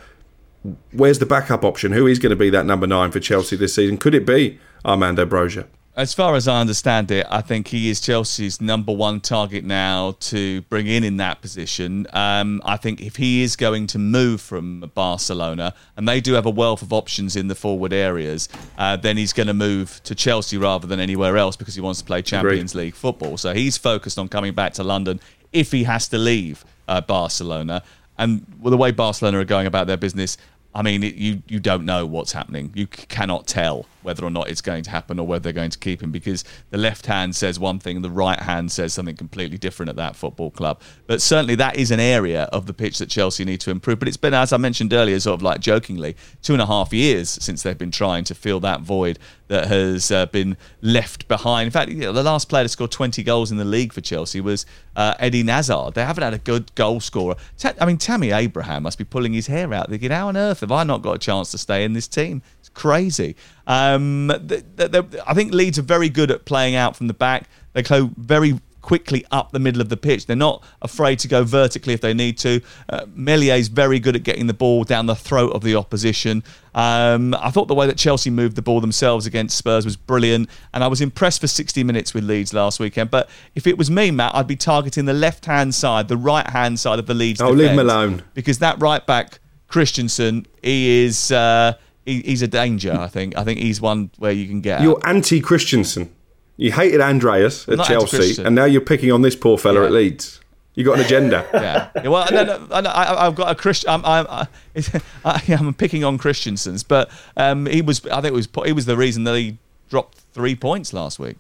[0.92, 1.92] where's the backup option?
[1.92, 3.98] Who is going to be that number nine for Chelsea this season?
[3.98, 5.68] Could it be Armando Broja?
[6.00, 10.16] As far as I understand it, I think he is Chelsea's number one target now
[10.22, 12.08] to bring in in that position.
[12.14, 16.46] Um, I think if he is going to move from Barcelona, and they do have
[16.46, 20.16] a wealth of options in the forward areas, uh, then he's going to move to
[20.16, 22.86] Chelsea rather than anywhere else because he wants to play Champions Agreed.
[22.86, 23.36] League football.
[23.36, 25.20] So he's focused on coming back to London
[25.52, 27.84] if he has to leave uh, Barcelona.
[28.18, 30.38] And the way Barcelona are going about their business,
[30.74, 32.72] I mean, it, you you don't know what's happening.
[32.76, 35.70] You c- cannot tell whether or not it's going to happen or whether they're going
[35.70, 38.94] to keep him because the left hand says one thing, and the right hand says
[38.94, 40.80] something completely different at that football club.
[41.08, 44.00] But certainly that is an area of the pitch that Chelsea need to improve.
[44.00, 46.94] But it's been, as I mentioned earlier, sort of like jokingly, two and a half
[46.94, 51.66] years since they've been trying to fill that void that has uh, been left behind.
[51.66, 54.02] In fact, you know, the last player to score 20 goals in the league for
[54.02, 55.96] Chelsea was uh, Eden Hazard.
[55.96, 57.36] They haven't had a good goal scorer.
[57.58, 60.59] Ta- I mean, Tammy Abraham must be pulling his hair out, thinking, how on earth
[60.62, 62.42] have I not got a chance to stay in this team?
[62.60, 63.36] It's crazy.
[63.68, 67.50] Um, I think Leeds are very good at playing out from the back.
[67.74, 70.26] They go very quickly up the middle of the pitch.
[70.26, 72.62] They're not afraid to go vertically if they need to.
[72.88, 76.44] Uh, is very good at getting the ball down the throat of the opposition.
[76.74, 80.50] Um, I thought the way that Chelsea moved the ball themselves against Spurs was brilliant,
[80.74, 83.12] and I was impressed for 60 minutes with Leeds last weekend.
[83.12, 86.48] But if it was me, Matt, I'd be targeting the left hand side, the right
[86.48, 87.42] hand side of the Leeds.
[87.42, 88.24] Oh, leave him alone.
[88.34, 91.32] Because that right back, Kristensen, he is.
[91.32, 91.74] Uh,
[92.06, 92.94] he, he's a danger.
[92.94, 93.38] I think.
[93.38, 94.82] I think he's one where you can get.
[94.82, 96.14] You're anti Christensen.
[96.58, 99.86] You hated Andreas at Chelsea, and now you're picking on this poor fella Yeah.
[99.86, 100.42] at Leeds.
[100.76, 101.46] You got an agenda.
[101.54, 101.90] yeah.
[101.96, 103.90] Yeah, Well, no, no, no, I, I've got a Christian.
[103.90, 104.48] I'm, I'm, I,
[105.26, 108.06] I, I'm picking on Kristensen's, but um, he was.
[108.08, 108.48] I think it was.
[108.66, 109.58] He was the reason that he
[109.90, 111.38] dropped three points last week.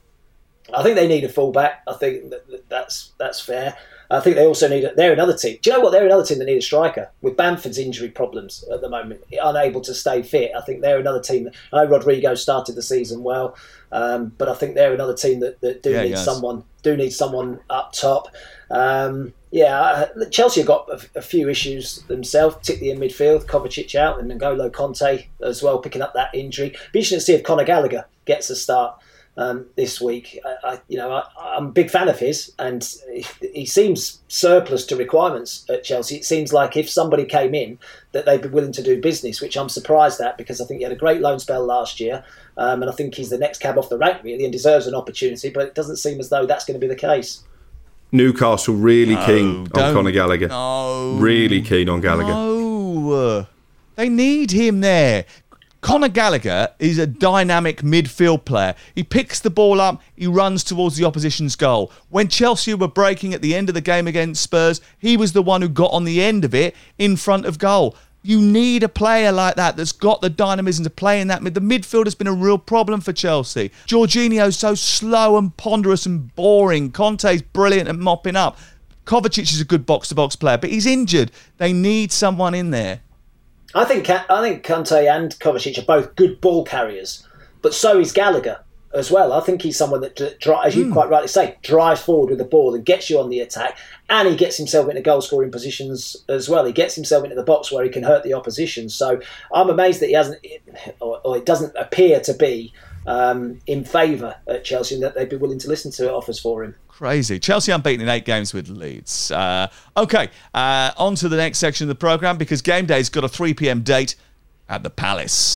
[0.75, 1.81] I think they need a fullback.
[1.87, 3.75] I think that, that- that's that's fair.
[4.11, 4.83] I think they also need.
[4.83, 5.59] A, they're another team.
[5.61, 5.91] Do you know what?
[5.91, 9.81] They're another team that need a striker with Bamford's injury problems at the moment, unable
[9.81, 10.51] to stay fit.
[10.57, 11.43] I think they're another team.
[11.43, 13.55] That, I know Rodrigo started the season well,
[13.91, 16.63] um, but I think they're another team that, that do Yeah, need someone.
[16.81, 18.29] Do need someone up top.
[18.71, 23.45] Um, yeah, Chelsea have got a, a few issues themselves, particularly in midfield.
[23.45, 26.69] Kovacic out and N'Golo Kante as well, picking up that injury.
[26.93, 28.99] Be interesting to see if Conor Gallagher gets a start
[29.39, 30.37] um, this week.
[30.45, 31.23] I, I, you know, I,
[31.55, 36.17] I'm a big fan of his, and he, he seems surplus to requirements at Chelsea.
[36.17, 37.79] It seems like if somebody came in,
[38.11, 40.83] that they'd be willing to do business, which I'm surprised at because I think he
[40.83, 42.23] had a great loan spell last year,
[42.57, 44.93] um, and I think he's the next cab off the rank really, and deserves an
[44.93, 45.49] opportunity.
[45.49, 47.43] But it doesn't seem as though that's going to be the case.
[48.11, 49.93] Newcastle really No, keen on.
[49.93, 50.47] Conor Gallagher.
[50.49, 51.15] No.
[51.17, 52.33] Really keen on Gallagher.
[52.33, 53.47] No,
[53.95, 55.25] they need him there.
[55.81, 58.75] Conor Gallagher is a dynamic midfield player.
[58.95, 61.91] He picks the ball up, he runs towards the opposition's goal.
[62.09, 65.41] When Chelsea were breaking at the end of the game against Spurs, he was the
[65.41, 67.95] one who got on the end of it in front of goal.
[68.21, 71.53] You need a player like that that's got the dynamism to play in that mid.
[71.53, 73.71] The midfield has been a real problem for Chelsea.
[73.87, 76.91] Jorginho's so slow and ponderous and boring.
[76.91, 78.57] Kante's brilliant at mopping up.
[79.05, 81.31] Kovacic is a good box to box player, but he's injured.
[81.57, 82.99] They need someone in there.
[83.75, 87.27] I think I think Kante and Kovacic are both good ball carriers,
[87.61, 89.31] but so is Gallagher as well.
[89.33, 90.19] I think he's someone that,
[90.65, 93.39] as you quite rightly say, drives forward with the ball and gets you on the
[93.39, 93.77] attack,
[94.09, 96.65] and he gets himself into goal scoring positions as well.
[96.65, 98.89] He gets himself into the box where he can hurt the opposition.
[98.89, 99.21] So
[99.53, 100.43] I'm amazed that he hasn't,
[100.99, 102.73] or, or it doesn't appear to be
[103.05, 106.63] um, in favour at Chelsea, and that they'd be willing to listen to offers for
[106.63, 106.75] him.
[106.99, 107.39] Crazy.
[107.39, 109.31] Chelsea unbeaten in eight games with Leeds.
[109.31, 113.23] Uh, okay, uh, on to the next section of the programme because game day's got
[113.23, 114.17] a 3 pm date
[114.67, 115.55] at the Palace.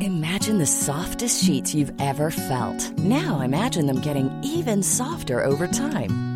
[0.00, 2.90] Imagine the softest sheets you've ever felt.
[2.98, 6.35] Now imagine them getting even softer over time.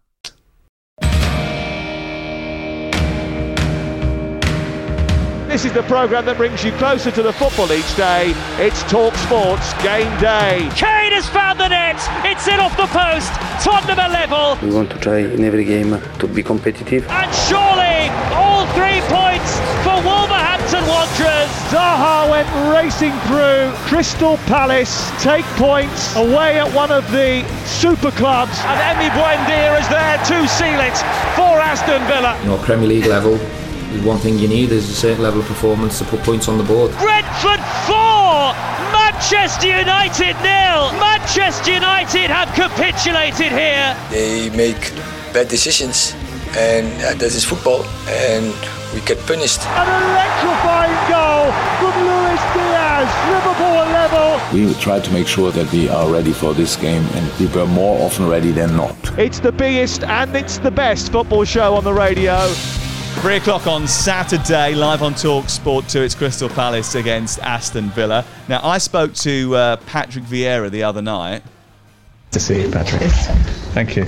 [5.51, 8.31] This is the programme that brings you closer to the football each day.
[8.55, 10.63] It's Talk Sports Game Day.
[10.79, 11.99] Kane has found the net.
[12.23, 13.27] It's in off the post.
[13.59, 14.55] Tottenham are level.
[14.65, 17.03] We want to try in every game to be competitive.
[17.11, 19.51] And surely all three points
[19.83, 21.51] for Wolverhampton Wanderers.
[21.67, 23.75] Zaha went racing through.
[23.91, 28.55] Crystal Palace take points away at one of the super clubs.
[28.63, 30.95] And Emi Buendia is there to seal it
[31.35, 32.39] for Aston Villa.
[32.39, 33.35] You know, Premier League level,
[33.99, 36.63] one thing you need is a certain level of performance to put points on the
[36.63, 36.91] board.
[36.97, 38.53] Brentford 4,
[38.95, 40.91] Manchester United nil.
[40.99, 43.95] Manchester United have capitulated here.
[44.09, 44.93] They make
[45.33, 46.15] bad decisions,
[46.57, 48.53] and uh, that is football, and
[48.93, 49.61] we get punished.
[49.61, 53.09] An electrifying goal from Luis Diaz.
[53.29, 54.39] Liverpool are level.
[54.53, 57.67] We try to make sure that we are ready for this game, and we were
[57.67, 58.95] more often ready than not.
[59.19, 62.51] It's the biggest and it's the best football show on the radio.
[63.19, 66.01] Three o'clock on Saturday, live on Talk Sport 2.
[66.01, 68.25] It's Crystal Palace against Aston Villa.
[68.49, 71.43] Now, I spoke to uh, Patrick Vieira the other night.
[72.31, 73.03] to see you, Patrick.
[73.73, 74.07] Thank you.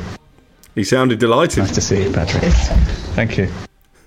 [0.73, 1.59] He sounded delighted.
[1.59, 2.51] Nice to see you, Patrick.
[3.13, 3.49] Thank you.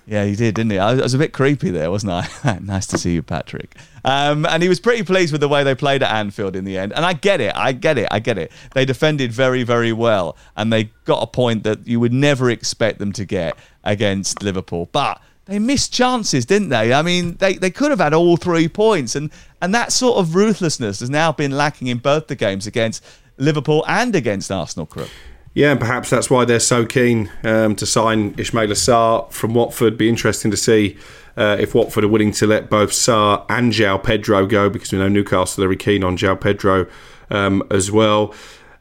[0.07, 0.79] Yeah, he did, didn't he?
[0.79, 2.59] I was a bit creepy there, wasn't I?
[2.61, 3.75] nice to see you, Patrick.
[4.05, 6.77] Um, and he was pretty pleased with the way they played at Anfield in the
[6.77, 6.93] end.
[6.93, 8.53] And I get it, I get it, I get it.
[8.73, 12.99] They defended very, very well, and they got a point that you would never expect
[12.99, 14.87] them to get against Liverpool.
[14.93, 16.93] But they missed chances, didn't they?
[16.93, 19.29] I mean, they, they could have had all three points, and
[19.61, 23.03] and that sort of ruthlessness has now been lacking in both the games against
[23.37, 24.85] Liverpool and against Arsenal.
[24.85, 25.09] Crook.
[25.57, 29.97] Yeah, and perhaps that's why they're so keen um, to sign Ismaila Sarr from Watford.
[29.97, 30.99] Be interesting to see
[31.35, 34.99] uh, if Watford are willing to let both Sarr and João Pedro go, because we
[34.99, 36.85] know Newcastle are very keen on João Pedro
[37.31, 38.35] um, as well.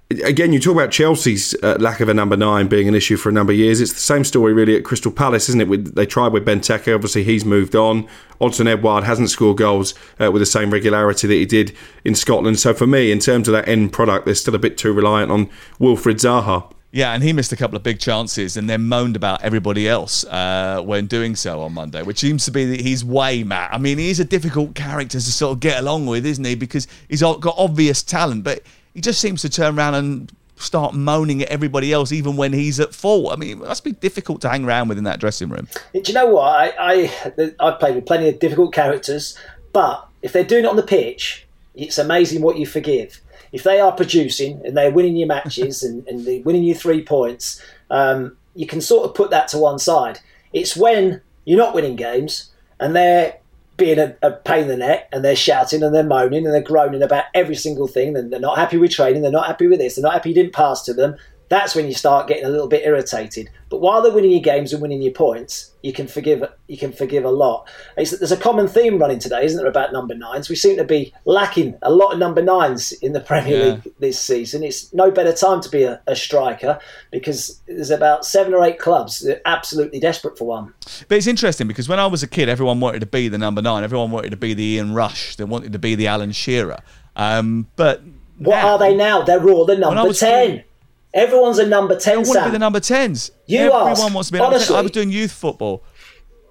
[0.08, 3.28] Again, you talk about Chelsea's uh, lack of a number nine being an issue for
[3.28, 3.80] a number of years.
[3.80, 5.66] It's the same story really at Crystal Palace, isn't it?
[5.66, 8.06] With, they tried with Benteke, obviously he's moved on.
[8.40, 12.60] Odsonne Edouard hasn't scored goals uh, with the same regularity that he did in Scotland.
[12.60, 15.32] So for me, in terms of that end product, they're still a bit too reliant
[15.32, 15.46] on
[15.80, 16.72] Wilfried Zaha.
[16.92, 20.24] Yeah, and he missed a couple of big chances and then moaned about everybody else
[20.24, 23.74] uh, when doing so on Monday, which seems to be his way, Matt.
[23.74, 26.54] I mean, he's a difficult character to sort of get along with, isn't he?
[26.54, 28.62] Because he's got obvious talent, but
[28.96, 32.80] he just seems to turn around and start moaning at everybody else, even when he's
[32.80, 33.30] at fault.
[33.30, 35.68] I mean, it must be difficult to hang around with in that dressing room.
[35.92, 36.44] Do you know what?
[36.44, 39.36] I, I I've played with plenty of difficult characters,
[39.74, 43.20] but if they're doing it on the pitch, it's amazing what you forgive.
[43.52, 47.04] If they are producing and they're winning your matches and, and they're winning you three
[47.04, 50.20] points, um, you can sort of put that to one side.
[50.54, 53.36] It's when you're not winning games and they're
[53.76, 56.62] being a, a pain in the neck and they're shouting and they're moaning and they're
[56.62, 59.78] groaning about every single thing and they're not happy with training, they're not happy with
[59.78, 61.16] this, they're not happy you didn't pass to them.
[61.48, 63.50] That's when you start getting a little bit irritated.
[63.68, 66.42] But while they're winning your games and winning your points, you can forgive.
[66.66, 67.68] You can forgive a lot.
[67.96, 70.48] It's, there's a common theme running today, isn't there, about number nines?
[70.48, 73.64] We seem to be lacking a lot of number nines in the Premier Yeah.
[73.74, 74.64] League this season.
[74.64, 76.80] It's no better time to be a, a striker
[77.12, 80.74] because there's about seven or eight clubs that are absolutely desperate for one.
[81.08, 83.62] But it's interesting because when I was a kid, everyone wanted to be the number
[83.62, 83.84] nine.
[83.84, 85.36] Everyone wanted to be the Ian Rush.
[85.36, 86.80] They wanted to be the Alan Shearer.
[87.14, 88.02] Um, but
[88.38, 89.22] What are they now?
[89.22, 90.64] They're all the number ten.
[91.14, 92.14] Everyone's a number ten.
[92.14, 93.30] I want to be the number tens.
[93.46, 94.38] You Everyone ask, wants to be.
[94.38, 94.62] Number 10.
[94.62, 94.82] I honestly.
[94.82, 95.82] was doing youth football.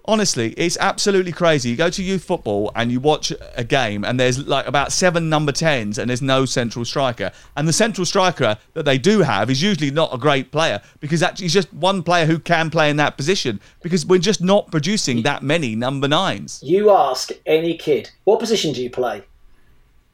[0.07, 1.69] Honestly, it's absolutely crazy.
[1.69, 5.29] You go to youth football and you watch a game, and there's like about seven
[5.29, 7.31] number tens, and there's no central striker.
[7.57, 11.23] And the central striker that they do have is usually not a great player because
[11.23, 13.59] actually he's just one player who can play in that position.
[13.81, 16.59] Because we're just not producing that many number nines.
[16.63, 19.23] You ask any kid, what position do you play?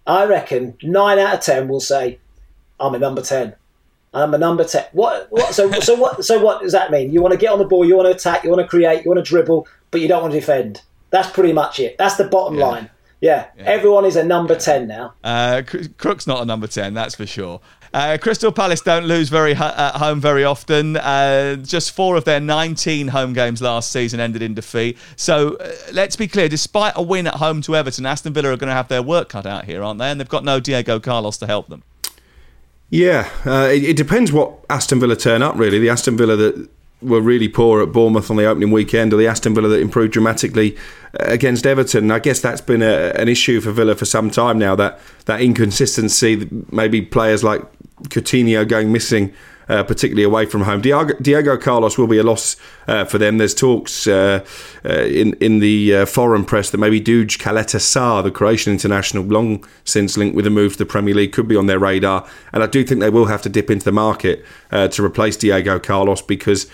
[0.08, 2.20] I reckon nine out of ten will say,
[2.80, 3.56] "I'm a number 10.
[4.14, 4.86] I'm a number ten.
[4.92, 5.28] What?
[5.30, 5.54] What?
[5.54, 6.26] So, so what?
[6.26, 7.12] So what does that mean?
[7.14, 9.04] You want to get on the ball, you want to attack, you want to create,
[9.06, 10.82] you want to dribble, but you don't want to defend.
[11.12, 11.98] That's pretty much it.
[11.98, 12.90] That's the bottom line.
[13.22, 13.48] Yeah.
[13.60, 15.14] Everyone is a number ten now.
[15.24, 15.62] Uh,
[15.98, 17.62] Crook's not a number 10, that's for sure.
[17.94, 20.96] Uh, Crystal Palace don't lose very hu- at home very often.
[20.98, 24.98] Uh, just four of their 19 home games last season ended in defeat.
[25.18, 28.58] So uh, let's be clear despite a win at home to Everton, Aston Villa are
[28.58, 30.10] going to have their work cut out here, aren't they?
[30.10, 31.84] And they've got no Diego Carlos to help them.
[32.92, 35.58] Yeah, uh, it, it depends what Aston Villa turn up.
[35.58, 36.70] Really, the Aston Villa that
[37.02, 40.12] were really poor at Bournemouth on the opening weekend, or the Aston Villa that improved
[40.12, 40.76] dramatically
[41.20, 42.12] uh, against Everton.
[42.12, 44.76] I guess that's been a, an issue for Villa for some time now.
[44.76, 47.62] That that inconsistency, maybe players like
[48.10, 49.34] Coutinho going missing.
[49.70, 53.38] Uh, particularly away from home, Diego, Diego Carlos will be a loss uh, for them.
[53.38, 54.44] There's talks uh,
[54.84, 59.66] uh, in in the uh, foreign press that maybe Duje Caleta-Car, the Croatian international, long
[59.86, 62.28] since linked with a move to the Premier League, could be on their radar.
[62.52, 65.38] And I do think they will have to dip into the market uh, to replace
[65.38, 66.70] Diego Carlos because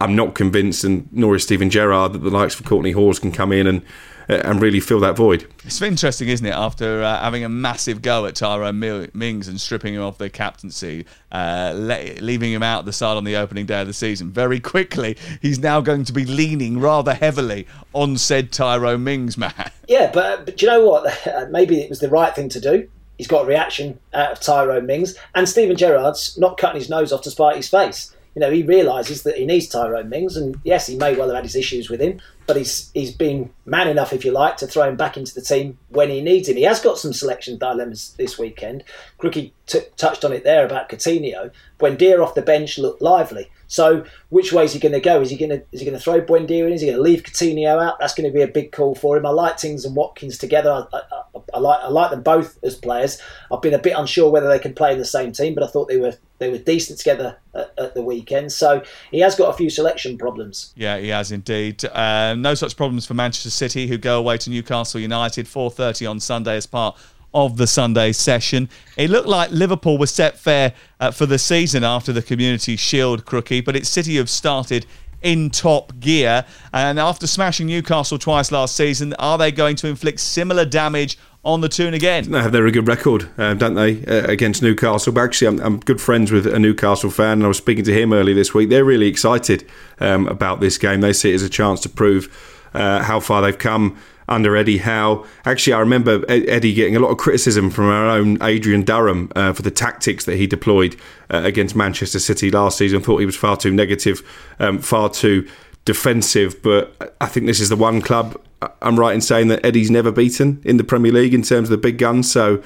[0.00, 3.32] I'm not convinced, and nor is Steven Gerrard, that the likes of Kortney Hause can
[3.32, 3.82] come in and
[4.28, 5.46] and really fill that void.
[5.64, 6.54] It's interesting, isn't it?
[6.54, 8.78] After uh, having a massive go at Tyrone
[9.14, 13.24] Mings and stripping him of the captaincy, uh, le- leaving him out the side on
[13.24, 17.14] the opening day of the season, very quickly he's now going to be leaning rather
[17.14, 19.52] heavily on said Tyrone Mings, man.
[19.88, 21.50] Yeah, but, but do you know what?
[21.50, 22.86] Maybe it was the right thing to do.
[23.16, 27.10] He's got a reaction out of Tyrone Mings, and Steven Gerrard's not cutting his nose
[27.10, 30.60] off to spite his face you know, he realises that he needs Tyrone Mings, and
[30.62, 33.88] yes, he may well have had his issues with him, but he's he's been man
[33.88, 36.56] enough, if you like, to throw him back into the team when he needs him.
[36.56, 38.84] He has got some selection dilemmas this weekend.
[39.18, 41.50] Crookie t- touched on it there about Coutinho.
[41.80, 43.50] Buendia off the bench looked lively.
[43.66, 45.20] So which way is he going to go?
[45.20, 46.72] Is he going to is he going to throw Buendia in?
[46.72, 47.98] Is he going to leave Coutinho out?
[47.98, 49.26] That's going to be a big call for him.
[49.26, 50.86] I like Ings and Watkins together.
[50.92, 51.22] I, I,
[51.54, 53.20] I, like I like them both as players.
[53.50, 55.66] I've been a bit unsure whether they can play in the same team, but I
[55.66, 58.52] thought they were they were decent together at, at the weekend.
[58.52, 60.72] So he has got a few selection problems.
[60.76, 61.84] Yeah, he has indeed.
[61.84, 66.20] Uh, no such problems for Manchester City, who go away to Newcastle United 4:30 on
[66.20, 66.96] Sunday as part
[67.34, 68.68] of the Sunday session.
[68.96, 73.24] It looked like Liverpool was set fair uh, for the season after the Community Shield
[73.24, 74.86] crookie, but its City have started
[75.22, 76.44] in top gear.
[76.72, 81.60] And after smashing Newcastle twice last season, are they going to inflict similar damage on
[81.60, 82.30] the Toon again?
[82.30, 85.12] They have their good record, uh, don't they, uh, against Newcastle?
[85.12, 87.92] But actually, I'm, I'm, good friends with a Newcastle fan, and I was speaking to
[87.92, 88.68] him earlier this week.
[88.68, 89.68] They're really excited
[90.00, 91.00] um, about this game.
[91.00, 92.28] They see it as a chance to prove
[92.74, 93.96] uh, how far they've come
[94.28, 95.24] under Eddie Howe.
[95.44, 99.52] Actually, I remember Eddie getting a lot of criticism from our own Adrian Durham uh,
[99.52, 100.96] for the tactics that he deployed
[101.30, 103.00] uh, against Manchester City last season.
[103.00, 104.22] Thought he was far too negative,
[104.58, 105.48] um, far too
[105.84, 106.62] defensive.
[106.62, 108.40] But I think this is the one club
[108.82, 111.70] I'm right in saying that Eddie's never beaten in the Premier League in terms of
[111.70, 112.30] the big guns.
[112.30, 112.58] So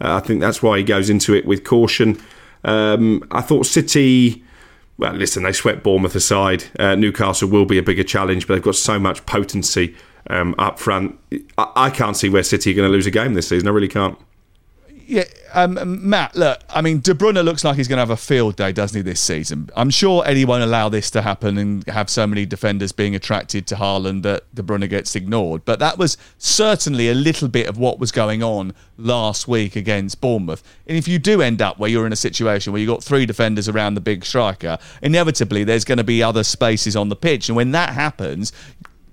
[0.00, 2.20] uh, I think that's why he goes into it with caution.
[2.64, 4.44] Um, I thought City
[5.00, 6.64] well, listen, they swept Bournemouth aside.
[6.78, 9.96] Uh, Newcastle will be a bigger challenge, but they've got so much potency
[10.28, 11.18] um, up front.
[11.58, 13.68] I, I, can't see where City are going to lose a game this season.
[13.68, 14.18] I really can't.
[15.10, 18.16] Yeah, um, Matt, look, I mean, De Bruyne looks like he's going to have a
[18.16, 19.68] field day, doesn't he, this season?
[19.74, 23.66] I'm sure Eddie won't allow this to happen and have so many defenders being attracted
[23.66, 25.64] to Haaland that De Bruyne gets ignored.
[25.64, 30.20] But that was certainly a little bit of what was going on last week against
[30.20, 30.62] Bournemouth.
[30.86, 33.26] And if you do end up where you're in a situation where you've got three
[33.26, 37.48] defenders around the big striker, inevitably there's going to be other spaces on the pitch.
[37.48, 38.52] And when that happens,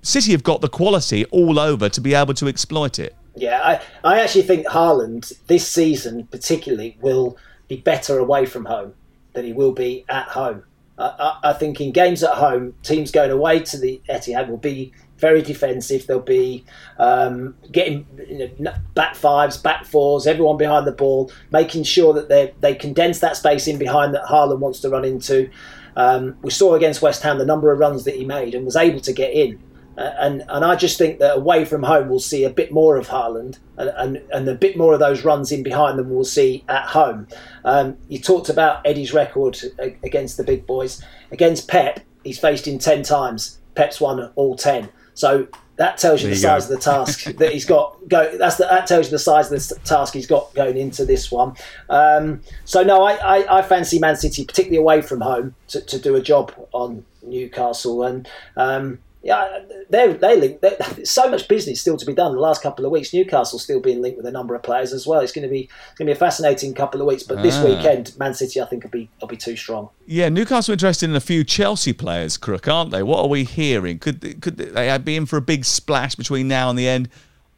[0.01, 3.15] City have got the quality all over to be able to exploit it.
[3.35, 3.61] Yeah,
[4.03, 8.93] I, I actually think Haaland this season particularly will be better away from home
[9.33, 10.63] than he will be at home.
[10.97, 14.57] I, I, I think in games at home, teams going away to the Etihad will
[14.57, 16.07] be very defensive.
[16.07, 16.65] They'll be
[16.97, 22.29] um, getting you know, back fives, back fours, everyone behind the ball, making sure that
[22.29, 25.49] they they condense that space in behind that Haaland wants to run into.
[25.95, 28.75] Um, we saw against West Ham the number of runs that he made and was
[28.75, 29.59] able to get in.
[29.97, 33.07] And and I just think that away from home we'll see a bit more of
[33.07, 36.63] Haaland and, and, and a bit more of those runs in behind them we'll see
[36.69, 37.27] at home.
[37.65, 39.57] Um, you talked about Eddie's record
[40.03, 41.03] against the big boys.
[41.31, 43.59] Against Pep, he's faced him 10 times.
[43.73, 44.89] Pep's won all 10.
[45.15, 46.73] So that tells you there the you size go.
[46.73, 48.07] of the task that he's got.
[48.07, 48.37] Go.
[48.37, 51.31] That's the, that tells you the size of the task he's got going into this
[51.31, 51.55] one.
[51.89, 55.99] Um, so no, I, I, I, fancy Man City, particularly away from home, to, to
[55.99, 58.03] do a job on Newcastle.
[58.03, 60.63] And um, yeah, they they link.
[61.03, 62.33] so much business still to be done.
[62.33, 65.07] The last couple of weeks, Newcastle still being linked with a number of players as
[65.07, 65.19] well.
[65.21, 67.23] It's going to be going to be a fascinating couple of weeks.
[67.23, 67.65] But this ah.
[67.65, 69.89] weekend, Man City, I think, will be will be too strong.
[70.05, 73.03] Yeah, Newcastle interested in a few Chelsea players, Crook, aren't they?
[73.03, 73.99] What are we hearing?
[73.99, 77.09] Could could they be in for a big splash between now and the end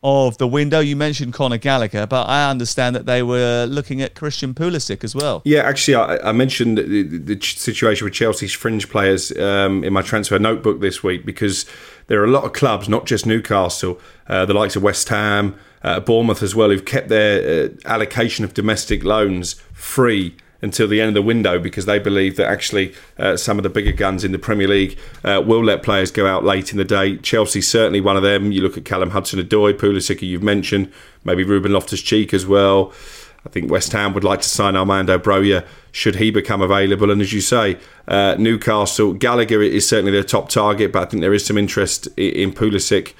[0.04, 0.80] of the window.
[0.80, 5.14] You mentioned Conor Gallagher, but I understand that they were looking at Christian Pulisic as
[5.14, 5.42] well.
[5.46, 10.02] Yeah, actually, I, I mentioned the, the, situation with Chelsea's fringe players um, in my
[10.02, 11.66] transfer notebook this week because
[12.08, 15.56] there are a lot of clubs, not just Newcastle, uh, the likes of West Ham,
[15.84, 21.00] uh, Bournemouth as well, who've kept their uh, allocation of domestic loans free until the
[21.00, 24.24] end of the window because they believe that actually uh, some of the bigger guns
[24.24, 27.18] in the Premier League uh, will let players go out late in the day.
[27.18, 28.52] Chelsea's certainly one of them.
[28.52, 30.92] You look at Callum Hudson-Odoi, Pulisic, you've mentioned,
[31.24, 32.94] maybe Ruben Loftus-Cheek as well.
[33.46, 37.10] I think West Ham would like to sign Armando Broja should he become available.
[37.10, 41.22] And as you say, uh, Newcastle, Gallagher is certainly their top target, but I think
[41.22, 43.14] there is some interest in Pulisic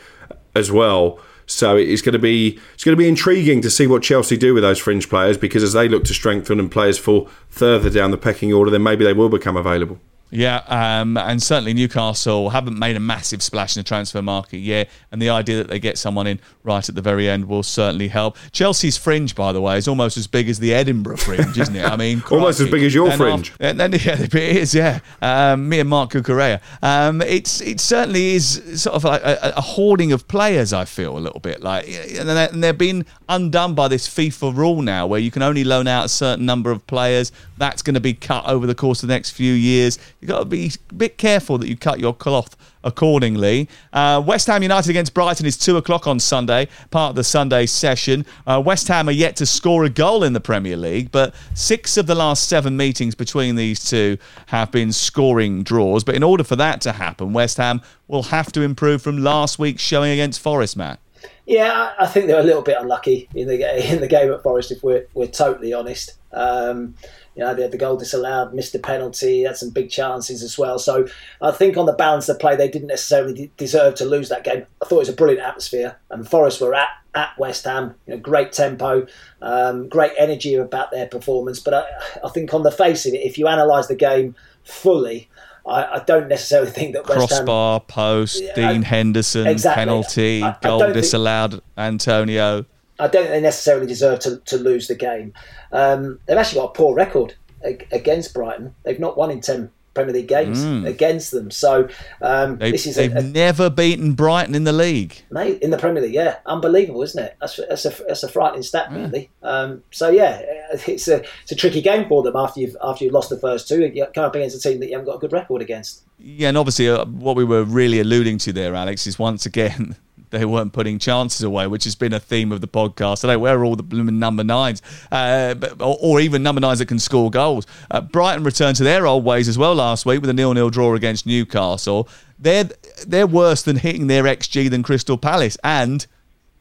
[0.56, 1.20] as well.
[1.50, 4.54] So it's going to be it's going to be intriguing to see what Chelsea do
[4.54, 8.12] with those fringe players because as they look to strengthen and players fall further down
[8.12, 10.00] the pecking order, then maybe they will become available.
[10.32, 14.90] Yeah, um, and certainly Newcastle haven't made a massive splash in the transfer market yet,
[15.12, 18.10] and the idea that they get someone in right at the very end will certainly
[18.10, 18.38] help.
[18.52, 21.86] Chelsea's fringe, by the way, is almost as big as the Edinburgh fringe, isn't it?
[21.86, 23.52] I mean, almost as big as your and fringe.
[23.52, 24.76] After, and then yeah, it is.
[24.76, 26.62] Yeah, um, me and Marc Cucurella.
[26.84, 30.74] Um, it's it certainly is sort of like a, a, hoarding of players.
[30.74, 35.08] I feel a little bit like, and they're being undone by this FIFA rule now,
[35.08, 37.32] where you can only loan out a certain number of players.
[37.58, 40.40] That's going to be cut over the course of the next few years You've got
[40.40, 43.70] to be a bit careful that you cut your cloth accordingly.
[43.94, 47.66] Uh, West Ham United against Brighton is 2 o'clock on Sunday, part of the Sunday
[47.66, 48.26] session.
[48.46, 51.96] Uh, West Ham are yet to score a goal in the Premier League, but six
[51.98, 54.18] of the last seven meetings between these two
[54.48, 56.04] have been scoring draws.
[56.04, 59.58] But in order for that to happen, West Ham will have to improve from last
[59.58, 61.00] week's showing against Forest, Matt.
[61.46, 64.72] Yeah, I think they're a little bit unlucky in the in the game at Forest.
[64.72, 66.96] If we're we're totally honest, um,
[67.40, 70.58] you know, they had the goal disallowed, missed the penalty, had some big chances as
[70.58, 70.78] well.
[70.78, 71.08] So
[71.42, 74.66] I think on the balance of play, they didn't necessarily deserve to lose that game.
[74.82, 77.96] I thought it was a brilliant atmosphere, and Forest were at at West Ham.
[78.08, 79.08] You know, great tempo,
[79.42, 81.62] um, great energy about their performance.
[81.62, 81.86] But I,
[82.26, 84.36] I think on the face of it, if you analyse the game
[84.66, 85.30] fully,
[85.66, 89.80] I, I, don't necessarily think that West crossbar, Ham, post, Dean Henderson, exactly.
[89.80, 92.66] penalty, goal disallowed, think, Antonio.
[93.00, 95.34] I don't think they necessarily deserve to, to lose the game.
[95.72, 98.76] Um, they've actually got a poor record against Brighton.
[98.84, 100.88] They've not won in 10 Premier League games mm.
[100.88, 101.52] against them.
[101.52, 101.90] So
[102.22, 105.22] um, they've, this is they've a, a, never beaten Brighton in the league.
[105.32, 107.36] Mate, in the Premier League, yeah, unbelievable, isn't it?
[107.42, 109.30] That's that's a, that's a frightening stat, really.
[109.42, 110.42] Um, so yeah,
[110.88, 113.68] it's a it's a tricky game for them after you've after you've lost the first
[113.68, 113.92] two.
[113.94, 116.04] You come up against a team that you haven't got a good record against.
[116.18, 119.96] Yeah, and obviously uh, what we were really alluding to there, Alex, is once again
[120.32, 123.36] they weren't putting chances away, which has been a theme of the podcast today.
[123.36, 127.00] Where are all the blooming number nines, uh, or, or, even number nines that can
[127.00, 127.66] score goals?
[127.90, 130.94] Uh, Brighton returned to their old ways as well last week with a nil-nil draw
[130.96, 132.08] against Newcastle.
[132.38, 132.70] They're
[133.06, 136.06] they're worse than hitting their xG than Crystal Palace and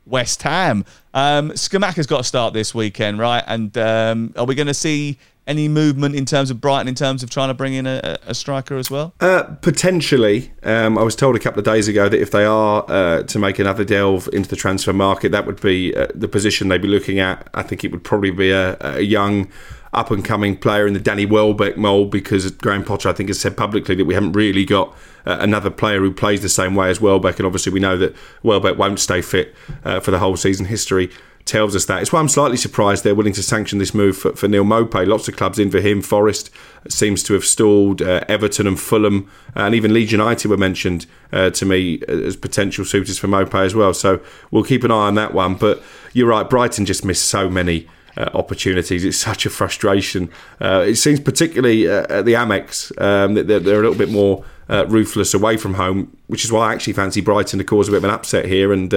[0.07, 0.85] West Ham.
[1.14, 3.45] Um, Scamacca's got to start this weekend, right?
[3.47, 7.22] And um, are we going to see any movement in terms of Brighton in terms
[7.22, 9.14] of trying to bring in a, a striker as well?
[9.20, 10.53] Uh, potentially.
[10.62, 13.38] Um, I was told a couple of days ago that if they are uh, to
[13.38, 16.88] make another delve into the transfer market, that would be uh, the position they'd be
[16.88, 17.49] looking at.
[17.55, 19.49] I think it would probably be a, a young
[19.93, 23.41] up and coming player in the Danny Welbeck mould because Graham Potter, I think, has
[23.41, 24.95] said publicly that we haven't really got
[25.26, 27.39] uh, another player who plays the same way as Welbeck.
[27.39, 30.66] And obviously, we know that Welbeck won't stay fit uh, for the whole season.
[30.66, 31.11] History
[31.49, 32.03] tells us that.
[32.03, 35.07] It's why I'm slightly surprised they're willing to sanction this move for, for Neal Maupay.
[35.07, 36.03] Lots of clubs in for him.
[36.03, 36.51] Forest
[36.89, 38.03] seems to have stalled.
[38.03, 42.36] Uh, Everton and Fulham uh, and even Leeds United were mentioned uh, to me as
[42.36, 43.95] potential suitors for Maupay as well.
[43.95, 44.20] So
[44.51, 45.55] we'll keep an eye on that one.
[45.55, 45.82] But
[46.12, 47.89] you're right, Brighton just missed so many.
[48.19, 49.05] Uh, opportunities.
[49.05, 50.29] It's such a frustration.
[50.61, 54.11] Uh, it seems particularly uh, at the Amex um, that they're, they're, a little bit
[54.11, 57.87] more uh, ruthless away from home, which is why I actually fancy Brighton to cause
[57.87, 58.73] a bit of an upset here.
[58.73, 58.93] And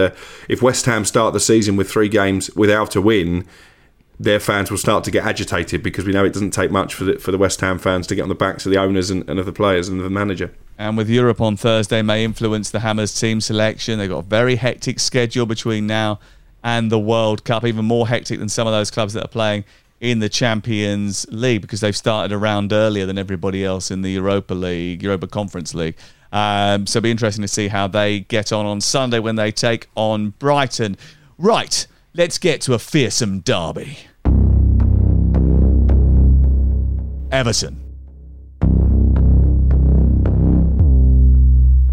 [0.50, 3.46] if West Ham start the season with three games without a win,
[4.20, 7.04] their fans will start to get agitated because we know it doesn't take much for
[7.04, 9.30] the, for the West Ham fans to get on the backs of the owners and,
[9.30, 10.52] and of the players and the manager.
[10.80, 14.00] And with Europe on Thursday may influence the Hammers team selection.
[14.00, 16.20] They've got a very hectic schedule between now
[16.64, 19.64] and the World Cup, even more hectic than some of those clubs that are playing
[20.00, 24.12] in the Champions League because they've started a round earlier than everybody else in the
[24.12, 25.96] Europa League, Europa Conference League.
[26.32, 29.52] Um, so it'll be interesting to see how they get on on Sunday when they
[29.52, 30.98] take on Brighton.
[31.38, 31.86] Right,
[32.16, 33.98] let's get to a fearsome derby.
[37.32, 37.80] Everton.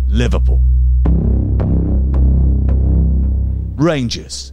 [0.09, 0.63] Liverpool.
[3.77, 4.53] Rangers.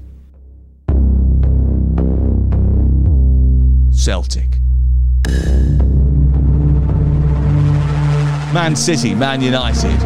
[3.96, 4.60] Celtic.
[8.54, 9.98] Man City, Man United.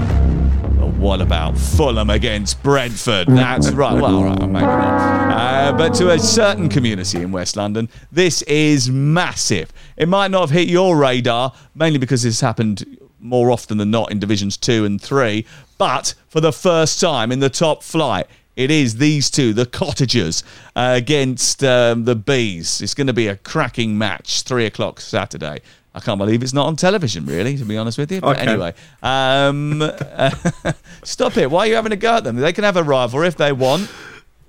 [0.79, 3.27] But what about Fulham against Brentford?
[3.27, 3.99] That's right.
[3.99, 8.41] Well, all right, I'm making Uh, but to a certain community in West London, this
[8.43, 9.73] is massive.
[9.97, 14.11] It might not have hit your radar, mainly because this happened more often than not
[14.11, 15.45] in divisions two and three.
[15.77, 18.27] But for the first time in the top flight,
[18.60, 20.43] it is these two, the Cottagers
[20.76, 22.82] uh, against um, the Bees.
[22.82, 25.62] It's going to be a cracking match, three o'clock Saturday.
[25.95, 28.20] I can't believe it's not on television, really, to be honest with you.
[28.20, 28.51] But okay.
[28.51, 30.32] anyway, um, uh,
[31.05, 31.49] stop it.
[31.49, 32.36] Why are you having a go at them?
[32.36, 33.89] They can have a rival if they want.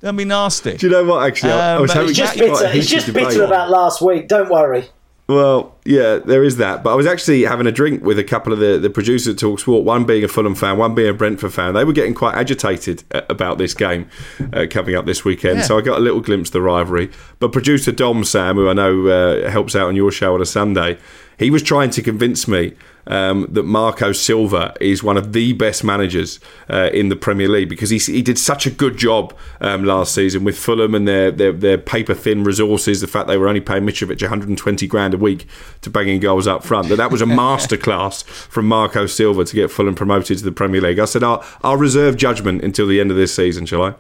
[0.01, 0.77] Don't be nasty.
[0.77, 1.53] Do you know what, actually?
[1.53, 2.69] Um, I was having just bitter.
[2.69, 4.27] He's just bitter about last week.
[4.27, 4.89] Don't worry.
[5.31, 6.83] Well, yeah, there is that.
[6.83, 9.39] But I was actually having a drink with a couple of the, the producers at
[9.39, 11.72] Talk Sport, one being a Fulham fan, one being a Brentford fan.
[11.74, 14.09] They were getting quite agitated uh, about this game
[14.53, 15.59] uh, coming up this weekend.
[15.59, 15.64] Yeah.
[15.64, 17.12] So I got a little glimpse of the rivalry.
[17.39, 20.47] But producer Dom Sam, who I know uh, helps out on your show on a
[20.47, 20.99] Sunday,
[21.39, 22.74] he was trying to convince me
[23.07, 27.68] um, that Marco Silva is one of the best managers uh, in the Premier League
[27.68, 31.30] because he, he did such a good job um, last season with Fulham and their,
[31.30, 33.01] their, their paper thin resources.
[33.01, 35.46] The fact they were only paying Mitrovic 120 grand a week
[35.82, 36.88] to banging goals up front.
[36.88, 40.80] That that was a masterclass from Marco Silva to get Fulham promoted to the Premier
[40.80, 40.98] League.
[40.98, 43.94] I said I'll, I'll reserve judgment until the end of this season, shall I?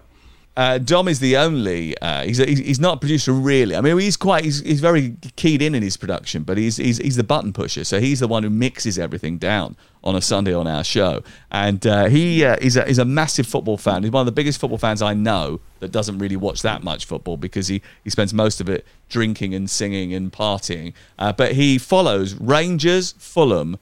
[0.56, 1.96] Uh, Dom is the only.
[1.98, 3.76] Uh, he's, a, he's not a producer really.
[3.76, 4.44] I mean, he's quite.
[4.44, 7.84] He's, he's very keyed in in his production, but he's, he's he's the button pusher.
[7.84, 11.22] So he's the one who mixes everything down on a Sunday on our show.
[11.52, 14.02] And uh, he uh, is a is a massive football fan.
[14.02, 17.04] He's one of the biggest football fans I know that doesn't really watch that much
[17.04, 20.94] football because he he spends most of it drinking and singing and partying.
[21.18, 23.78] Uh, but he follows Rangers, Fulham,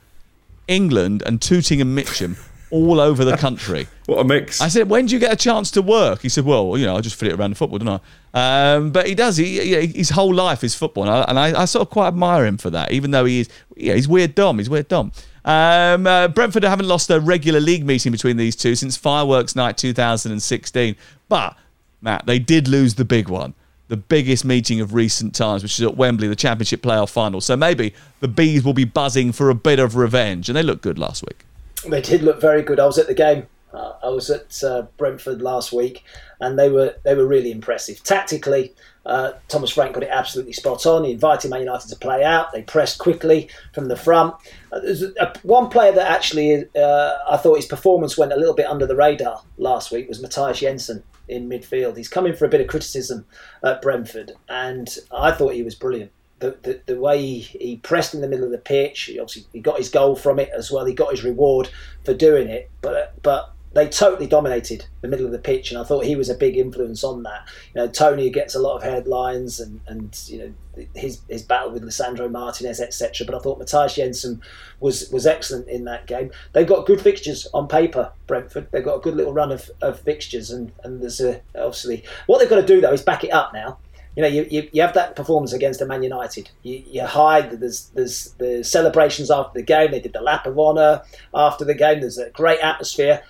[0.67, 2.37] England, and Tooting and Mitcham
[2.71, 3.87] all over the country.
[4.05, 4.61] what a mix!
[4.61, 6.21] I said, when do you get a chance to work?
[6.21, 8.01] He said, well, you know, I just fit it around the football, don't
[8.33, 8.75] I?
[8.75, 9.37] Um, but he does.
[9.37, 12.07] He, he, his whole life is football, and, I, and I, I, sort of quite
[12.07, 12.91] admire him for that.
[12.91, 14.57] Even though he is, yeah, he's weird Dom.
[14.57, 15.11] He's weird Dom.
[15.45, 19.77] Um, uh, Brentford haven't lost a regular league meeting between these two since Fireworks Night
[19.77, 20.95] 2016.
[21.27, 21.57] But
[22.01, 23.53] Matt, they did lose the big one
[23.89, 27.41] the biggest meeting of recent times, which is at Wembley, the Championship playoff final.
[27.41, 30.83] So maybe the Bees will be buzzing for a bit of revenge, and they looked
[30.83, 31.43] good last week.
[31.87, 32.79] They did look very good.
[32.79, 33.47] I was at the game.
[33.73, 36.03] Uh, I was at uh, Brentford last week,
[36.41, 38.03] and they were they were really impressive.
[38.03, 38.73] Tactically,
[39.05, 41.03] uh, Thomas Frank got it absolutely spot on.
[41.03, 42.51] He invited Man United to play out.
[42.51, 44.33] They pressed quickly from the front.
[44.71, 48.55] Uh, there's a, one player that actually uh, I thought his performance went a little
[48.55, 51.95] bit under the radar last week was Mathias Jensen in midfield.
[51.95, 53.25] He's coming for a bit of criticism
[53.63, 58.21] at Brentford, and I thought he was brilliant the, the, way he, he, pressed in
[58.21, 59.01] the middle of the pitch.
[59.03, 60.85] He obviously, he got his goal from it as well.
[60.85, 61.69] He got his reward
[62.03, 62.69] for doing it.
[62.81, 66.29] But but they totally dominated the middle of the pitch, and I thought he was
[66.29, 67.47] a big influence on that.
[67.73, 71.71] You know, Toney gets a lot of headlines, and and you know his his battle
[71.71, 73.27] with Lisandro Martinez, etc.
[73.27, 74.41] But I thought Mathias Jensen
[74.79, 76.31] was was excellent in that game.
[76.53, 78.11] They've got good fixtures on paper.
[78.25, 78.69] Brentford.
[78.71, 82.39] They've got a good little run of, of fixtures, and and there's a obviously what
[82.39, 83.77] they've got to do though is back it up now
[84.19, 86.49] you know, you, you, you have that performance against Man United.
[86.63, 89.91] You, you hide there's there's the celebrations after the game.
[89.91, 91.03] They did the lap of honour
[91.33, 92.01] after the game.
[92.01, 93.23] There's a great atmosphere.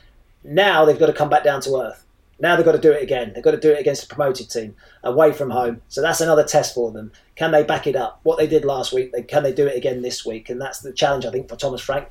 [0.43, 2.03] Now they've got to come back down to earth.
[2.39, 3.33] Now they've got to do it again.
[3.35, 5.83] They've got to do it against a promoted team away from home.
[5.89, 7.11] So that's another test for them.
[7.35, 8.21] Can they back it up?
[8.23, 10.49] What they did last week, can they do it again this week?
[10.49, 12.07] And that's the challenge, I think, for Thomas Frank.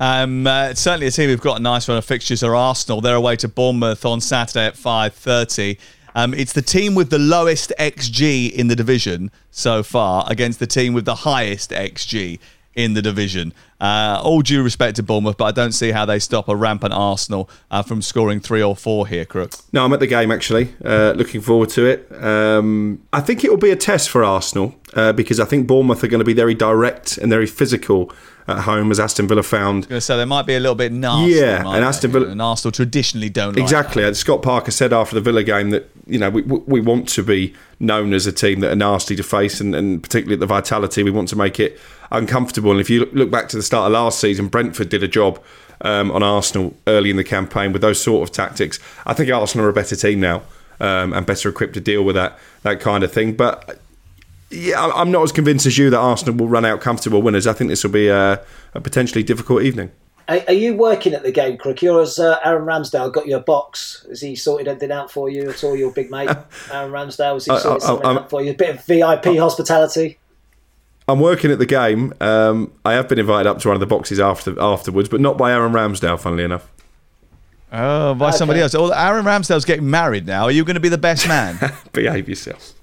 [0.00, 3.00] Um, uh, certainly, a team who've got a nice run of fixtures are Arsenal.
[3.00, 5.78] They're away to Bournemouth on Saturday at five thirty.
[6.14, 10.66] Um, it's the team with the lowest XG in the division so far against the
[10.66, 12.38] team with the highest XG
[12.74, 13.52] in the division.
[13.80, 16.94] Uh, all due respect to Bournemouth, but I don't see how they stop a rampant
[16.94, 19.52] Arsenal uh, from scoring three or four here, Crook.
[19.72, 20.74] No, I'm at the game actually.
[20.84, 22.10] Uh, looking forward to it.
[22.22, 26.02] Um, I think it will be a test for Arsenal uh, because I think Bournemouth
[26.04, 28.12] are going to be very direct and very physical
[28.48, 30.02] at home, as Aston Villa found.
[30.02, 31.34] So they might be a little bit nasty.
[31.34, 34.04] Yeah, and Aston Villa and Arsenal traditionally don't exactly.
[34.04, 37.22] Like Scott Parker said after the Villa game that you know we we want to
[37.22, 40.46] be known as a team that are nasty to face, and, and particularly at the
[40.46, 41.78] Vitality, we want to make it
[42.10, 42.70] uncomfortable.
[42.70, 45.42] And if you look back to the start of last season, Brentford did a job.
[45.84, 49.66] Um, on Arsenal early in the campaign with those sort of tactics, I think Arsenal
[49.66, 50.42] are a better team now
[50.78, 53.34] um, and better equipped to deal with that that kind of thing.
[53.34, 53.80] But
[54.52, 57.46] yeah, I'm not as convinced as you that Arsenal will run out comfortable winners.
[57.46, 58.44] I think this will be a,
[58.74, 59.90] a potentially difficult evening.
[60.28, 61.82] Are, are, you working at the game, Crook?
[61.82, 64.06] Or has uh, Aaron Ramsdale got your box?
[64.08, 65.76] Has he sorted anything out for you at all?
[65.76, 66.30] Your big mate,
[66.72, 68.52] Aaron Ramsdale, has he sorted I, I, something I'm, out for you?
[68.52, 70.18] A bit of VIP I'm, hospitality.
[71.08, 72.14] I'm working at the game.
[72.20, 75.36] Um, I have been invited up to one of the boxes after afterwards, but not
[75.36, 76.70] by Aaron Ramsdale, funnily enough.
[77.72, 78.36] Oh, by okay.
[78.36, 78.74] somebody else.
[78.74, 80.44] Oh, Aaron Ramsdale's getting married now.
[80.44, 81.58] Are you going to be the best man?
[81.92, 82.74] Behave yourself.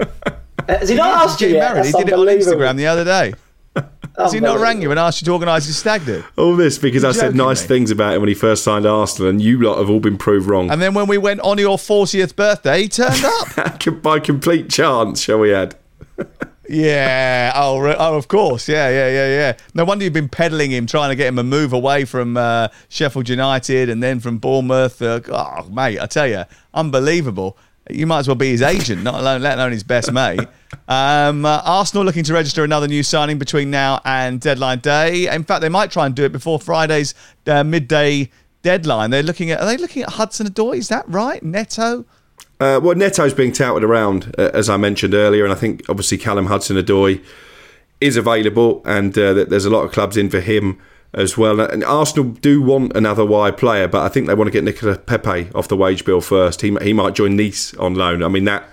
[0.68, 1.74] Has he not asked you yet?
[1.74, 1.86] Married.
[1.86, 3.34] He did it on Instagram the other day.
[4.18, 6.24] Has he not rang you and asked you to organise his stag do?
[6.36, 7.68] All this because You're I said nice me.
[7.68, 10.48] things about him when he first signed Arsenal, and you lot have all been proved
[10.48, 10.70] wrong.
[10.70, 14.02] And then when we went on your 40th birthday, he turned up.
[14.02, 15.76] By complete chance, shall we add?
[16.68, 17.52] yeah.
[17.54, 18.68] Oh, oh, of course.
[18.68, 19.56] Yeah, yeah, yeah, yeah.
[19.74, 22.68] No wonder you've been peddling him, trying to get him a move away from uh,
[22.88, 25.00] Sheffield United and then from Bournemouth.
[25.00, 26.44] Uh, oh, mate, I tell you,
[26.74, 27.56] unbelievable.
[27.90, 30.40] You might as well be his agent, not alone, let alone his best mate.
[30.86, 35.32] Um, uh, Arsenal looking to register another new signing between now and deadline day.
[35.32, 37.14] In fact, they might try and do it before Friday's
[37.46, 38.30] uh, midday
[38.62, 39.10] deadline.
[39.10, 39.60] They're looking at.
[39.60, 40.76] Are they looking at Hudson-Odoi?
[40.76, 41.42] Is that right?
[41.42, 42.04] Neto.
[42.60, 46.18] Uh, well, Neto's being touted around, uh, as I mentioned earlier, and I think obviously
[46.18, 47.24] Callum Hudson-Odoi
[48.00, 50.78] is available, and uh, there's a lot of clubs in for him
[51.18, 51.60] as well.
[51.60, 54.98] And Arsenal do want another wide player, but I think they want to get Nicolas
[55.04, 56.62] Pepe off the wage bill first.
[56.62, 58.22] He he might join Nice on loan.
[58.22, 58.64] I mean that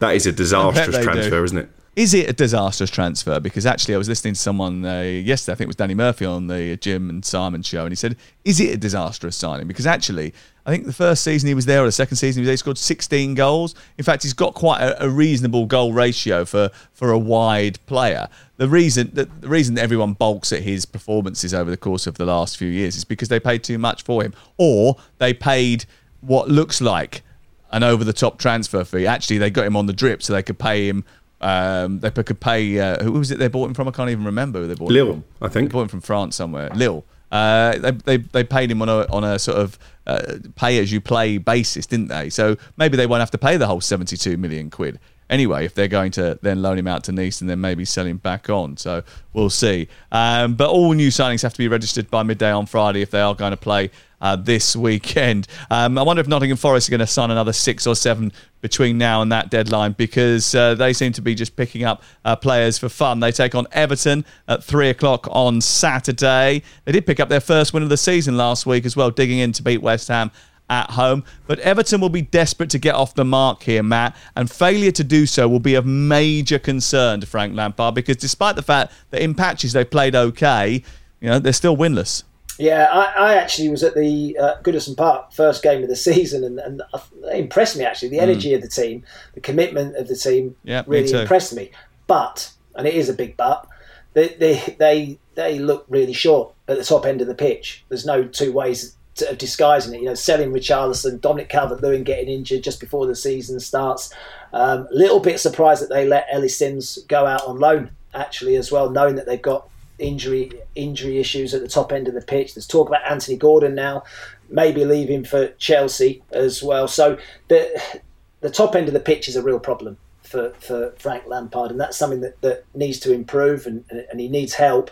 [0.00, 1.44] that is a disastrous transfer, do.
[1.44, 1.68] isn't it?
[1.94, 3.38] Is it a disastrous transfer?
[3.38, 5.52] Because actually, I was listening to someone uh, yesterday.
[5.52, 8.16] I think it was Danny Murphy on the Jim and Simon show, and he said,
[8.46, 10.32] "Is it a disastrous signing?" Because actually,
[10.64, 12.52] I think the first season he was there, or the second season he was there,
[12.54, 13.74] he scored 16 goals.
[13.98, 18.28] In fact, he's got quite a, a reasonable goal ratio for for a wide player.
[18.56, 22.16] The reason that the reason that everyone balks at his performances over the course of
[22.16, 25.84] the last few years is because they paid too much for him, or they paid
[26.22, 27.22] what looks like
[27.70, 29.06] an over the top transfer fee.
[29.06, 31.04] Actually, they got him on the drip so they could pay him
[31.42, 32.78] um, they could pay.
[32.78, 33.88] Uh, who was it they bought him from?
[33.88, 35.46] I can't even remember who they bought Lille, him from.
[35.46, 35.70] I think.
[35.70, 36.70] They bought him from France somewhere.
[36.74, 37.04] Lille.
[37.30, 40.92] Uh, they, they they paid him on a on a sort of uh, pay as
[40.92, 42.28] you play basis, didn't they?
[42.28, 45.00] So maybe they won't have to pay the whole seventy two million quid
[45.32, 48.06] anyway if they're going to then loan him out to Nice and then maybe sell
[48.06, 48.76] him back on.
[48.76, 49.02] So
[49.32, 49.88] we'll see.
[50.12, 53.20] Um, but all new signings have to be registered by midday on Friday if they
[53.20, 55.48] are going to play uh, this weekend.
[55.70, 58.96] Um, I wonder if Nottingham Forest are going to sign another six or seven between
[58.96, 62.78] now and that deadline because uh, they seem to be just picking up uh, players
[62.78, 63.18] for fun.
[63.18, 66.62] They take on Everton at three o'clock on Saturday.
[66.84, 69.40] They did pick up their first win of the season last week as well, digging
[69.40, 70.30] in to beat West Ham
[70.68, 71.24] at home.
[71.46, 75.04] But Everton will be desperate to get off the mark here, Matt, and failure to
[75.04, 79.20] do so will be of major concern to Frank Lampard because despite the fact that
[79.20, 80.82] in patches they played okay,
[81.20, 82.24] you know, they're still winless.
[82.58, 86.44] Yeah, I, I actually was at the uh, Goodison Park first game of the season,
[86.44, 86.82] and, and
[87.22, 88.08] they impressed me actually.
[88.08, 88.56] The energy mm.
[88.56, 89.04] of the team,
[89.34, 91.70] the commitment of the team, yeah, really me impressed me.
[92.06, 93.66] But, and it is a big but,
[94.14, 97.84] they, they they they look really short at the top end of the pitch.
[97.88, 98.96] There's no two ways
[99.28, 100.00] of disguising it.
[100.00, 104.12] You know, selling Richarlison, Dominic Calvert-Lewin getting injured just before the season starts.
[104.52, 108.56] A um, little bit surprised that they let Ellis Simms go out on loan actually
[108.56, 112.22] as well, knowing that they've got injury injury issues at the top end of the
[112.22, 112.54] pitch.
[112.54, 114.04] There's talk about Anthony Gordon now,
[114.48, 116.88] maybe leaving for Chelsea as well.
[116.88, 118.00] So the
[118.40, 121.80] the top end of the pitch is a real problem for, for Frank Lampard, and
[121.80, 124.90] that's something that, that needs to improve, and, and he needs help.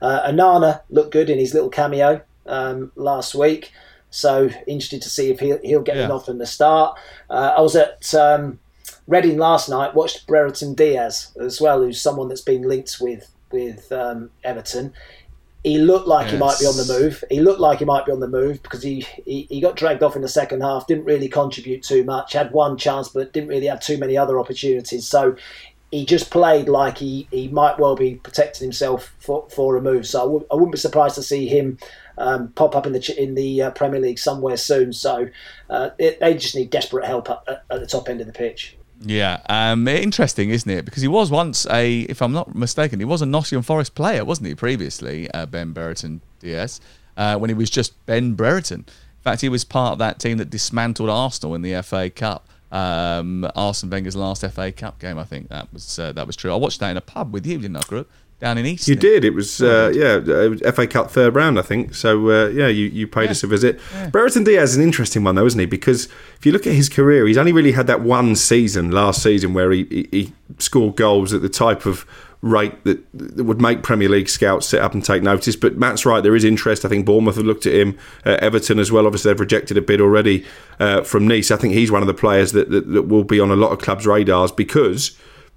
[0.00, 3.72] Uh, Onana looked good in his little cameo um, last week,
[4.10, 6.04] so interested to see if he'll, he'll get yeah.
[6.04, 6.98] enough from the start.
[7.30, 8.58] Uh, I was at um,
[9.08, 13.90] Reading last night, watched Brereton Diaz as well, who's someone that's been linked with with
[13.90, 14.92] um, Everton.
[15.64, 16.32] He looked like yes.
[16.32, 17.24] he might be on the move.
[17.28, 20.02] He looked like he might be on the move because he, he, he got dragged
[20.02, 23.48] off in the second half, didn't really contribute too much, had one chance, but didn't
[23.48, 25.06] really have too many other opportunities.
[25.06, 25.36] So
[25.92, 30.06] he just played like he, he might well be protecting himself for, for a move.
[30.06, 31.78] So I w- I wouldn't be surprised to see him
[32.18, 34.92] um, pop up in the in the uh, Premier League somewhere soon.
[34.94, 35.28] So
[35.70, 38.76] uh, it, they just need desperate help at, at the top end of the pitch.
[39.04, 40.84] Yeah, um, interesting, isn't it?
[40.84, 44.24] Because he was once a, if I'm not mistaken, he was a Nottingham Forest player,
[44.24, 44.54] wasn't he?
[44.54, 46.80] Previously, uh, Ben Brereton Diaz,
[47.16, 48.80] uh, when he was just Ben Brereton.
[48.86, 52.48] In fact, he was part of that team that dismantled Arsenal in the FA Cup.
[52.72, 56.52] Um, Arsene Wenger's last FA Cup game, I think that was uh, that was true.
[56.52, 58.08] I watched that in a pub with you, didn't I, Crook?
[58.42, 58.88] down in East.
[58.88, 59.24] You did.
[59.24, 61.94] It was uh, yeah, FA Cup third round, I think.
[61.94, 63.30] So uh, yeah, you, you paid yeah.
[63.30, 63.80] us a visit.
[63.94, 64.10] Yeah.
[64.10, 65.66] Brereton Diaz is an interesting one though, isn't he?
[65.66, 66.06] Because
[66.36, 69.54] if you look at his career, he's only really had that one season last season
[69.54, 72.04] where he, he, he scored goals at the type of
[72.42, 75.56] rate that, that, would make Premier League scouts sit up and take notice.
[75.56, 76.84] But Matt's right, there is interest.
[76.84, 79.06] I think Bournemouth have looked at him, uh, Everton as well.
[79.06, 80.44] Obviously, they've rejected a bid already
[80.80, 81.50] uh, from Nice.
[81.50, 83.72] I think he's one of the players that, that, that will be on a lot
[83.72, 85.16] of clubs' radars because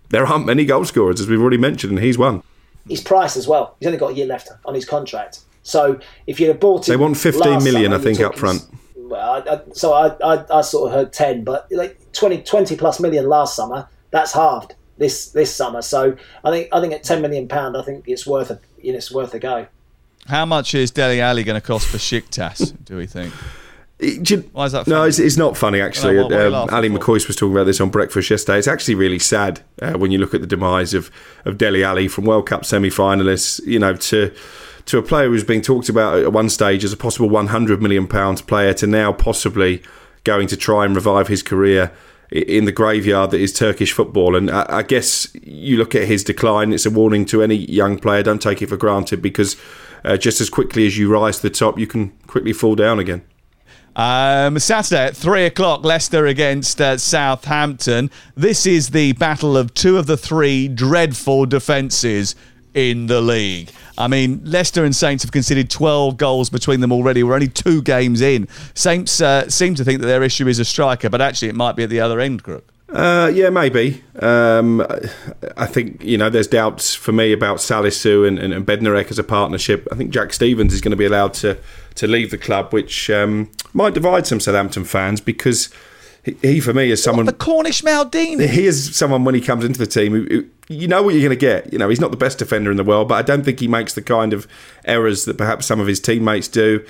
[0.10, 2.44] there aren't many goal scorers, as we've already mentioned, and he's one
[2.88, 3.76] his price as well.
[3.80, 5.40] He's only got a year left on his contract.
[5.64, 8.66] So if you'd have bought him, they want fifteen million, summer, I think, up front.
[8.96, 12.76] Well, I, I, so I, I, I, sort of heard ten, but like 20, 20
[12.76, 13.88] plus million last summer.
[14.12, 15.82] That's halved this this summer.
[15.82, 18.92] So I think I think at ten million pound, I think it's worth a you
[18.92, 19.68] know, it's worth a go.
[20.28, 22.74] How much is Dele Alli going to cost for Besiktas?
[22.86, 23.34] do we think?
[24.00, 24.86] You, Why is that?
[24.86, 24.96] Funny?
[24.96, 26.18] No, it's, it's, not funny actually.
[26.18, 28.58] what, what um, Ally McCoist was talking about this on breakfast yesterday.
[28.60, 31.10] It's actually really sad uh, when you look at the demise of
[31.46, 33.66] of Dele Alli from World Cup semi-finalists.
[33.66, 34.34] You know, to
[34.88, 38.08] to a player who's being talked about at one stage as a possible 100 million
[38.08, 39.82] pounds player to now possibly
[40.24, 41.92] going to try and revive his career
[42.32, 44.36] in the graveyard that is Turkish football.
[44.36, 46.74] And I, I guess you look at his decline.
[46.74, 48.24] It's a warning to any young player.
[48.24, 49.56] Don't take it for granted because
[50.04, 53.00] uh, just as quickly as you rise to the top, you can quickly fall down
[53.00, 53.24] again.
[53.96, 58.12] Um, Saturday at three o'clock, Leicester against uh, Southampton.
[58.36, 62.36] This is the battle of two of the three dreadful defences
[62.76, 63.72] in the league.
[63.98, 67.24] I mean, Leicester and Saints have conceded 12 goals between them already.
[67.24, 68.48] We're only two games in.
[68.76, 71.76] Saints uh, seem to think that their issue is a striker, but actually it might
[71.76, 72.72] be at the other end, Crook.
[72.90, 74.04] Uh, yeah, maybe.
[74.20, 74.86] Um,
[75.58, 79.18] I think you know there's doubts for me about Salisu and, and, and Bednarek as
[79.18, 79.88] a partnership.
[79.92, 81.58] I think Jack Stephens is going to be allowed to
[81.96, 85.70] to leave the club, which um, might divide some Southampton fans because
[86.26, 87.28] he, he for me is someone.
[87.28, 88.48] the Cornish Maldini.
[88.48, 91.22] He is someone when he comes into the team who, who you know what you're
[91.22, 91.72] going to get.
[91.72, 93.68] You know, he's not the best defender in the world, but I don't think he
[93.68, 94.48] makes the kind of
[94.86, 96.84] errors that perhaps some of his teammates do.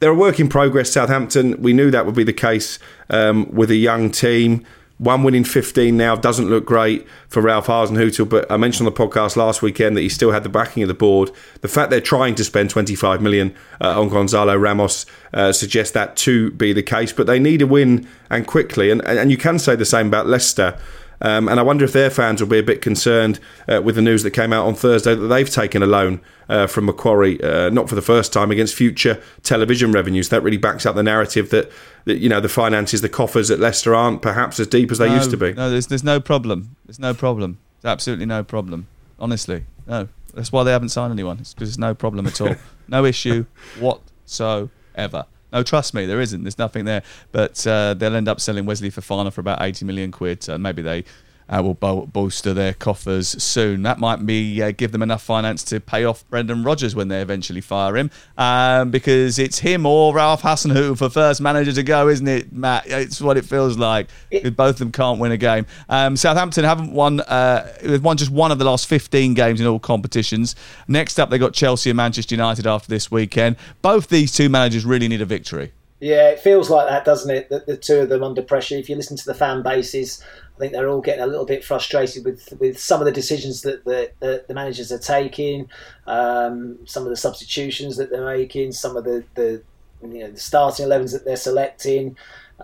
[0.00, 1.60] They're a work in progress, Southampton.
[1.60, 2.78] We knew that would be the case
[3.10, 4.64] um, with a young team.
[4.98, 8.92] One win in 15 now doesn't look great for Ralph Hasenhüttl, but I mentioned on
[8.92, 11.30] the podcast last weekend that he still had the backing of the board.
[11.60, 16.16] The fact they're trying to spend 25 million uh, on Gonzalo Ramos uh, suggests that
[16.16, 18.90] to be the case, but they need a win and quickly.
[18.90, 20.76] And, and you can say the same about Leicester.
[21.20, 24.02] Um, and I wonder if their fans will be a bit concerned uh, with the
[24.02, 27.70] news that came out on Thursday that they've taken a loan uh, from Macquarie, uh,
[27.70, 30.28] not for the first time, against future television revenues.
[30.28, 31.70] That really backs up the narrative that,
[32.04, 35.08] that you know the finances, the coffers at Leicester aren't perhaps as deep as they
[35.08, 35.52] no, used to be.
[35.52, 36.76] No, there's there's no problem.
[36.86, 37.58] There's no problem.
[37.80, 38.86] There's absolutely no problem.
[39.18, 40.08] Honestly, no.
[40.34, 41.38] That's why they haven't signed anyone.
[41.40, 42.54] It's because there's no problem at all.
[42.88, 43.46] no issue
[43.80, 45.24] whatsoever.
[45.52, 46.42] No, trust me, there isn't.
[46.42, 47.02] There's nothing there.
[47.32, 50.42] But uh, they'll end up selling Wesley Fofana for about 80 million quid.
[50.42, 51.04] So maybe they
[51.48, 53.82] uh, will bo- bolster their coffers soon.
[53.82, 57.20] That might be uh, give them enough finance to pay off Brendan Rodgers when they
[57.20, 62.08] eventually fire him, um, because it's him or Ralph Hasenhüttl for first manager to go,
[62.08, 62.86] isn't it, Matt?
[62.86, 64.08] It's what it feels like.
[64.30, 65.66] Both of them can't win a game.
[65.88, 67.20] Um, Southampton haven't won.
[67.20, 70.54] Uh, they've won just one of the last 15 games in all competitions.
[70.86, 73.56] Next up, they got Chelsea and Manchester United after this weekend.
[73.82, 75.72] Both these two managers really need a victory.
[76.00, 77.48] Yeah, it feels like that, doesn't it?
[77.48, 78.76] The, the two of them under pressure.
[78.76, 80.22] If you listen to the fan bases,
[80.58, 83.62] I think they're all getting a little bit frustrated with, with some of the decisions
[83.62, 85.70] that the, the, the managers are taking,
[86.08, 89.62] um, some of the substitutions that they're making, some of the, the
[90.02, 92.16] you know the starting 11s that they're selecting,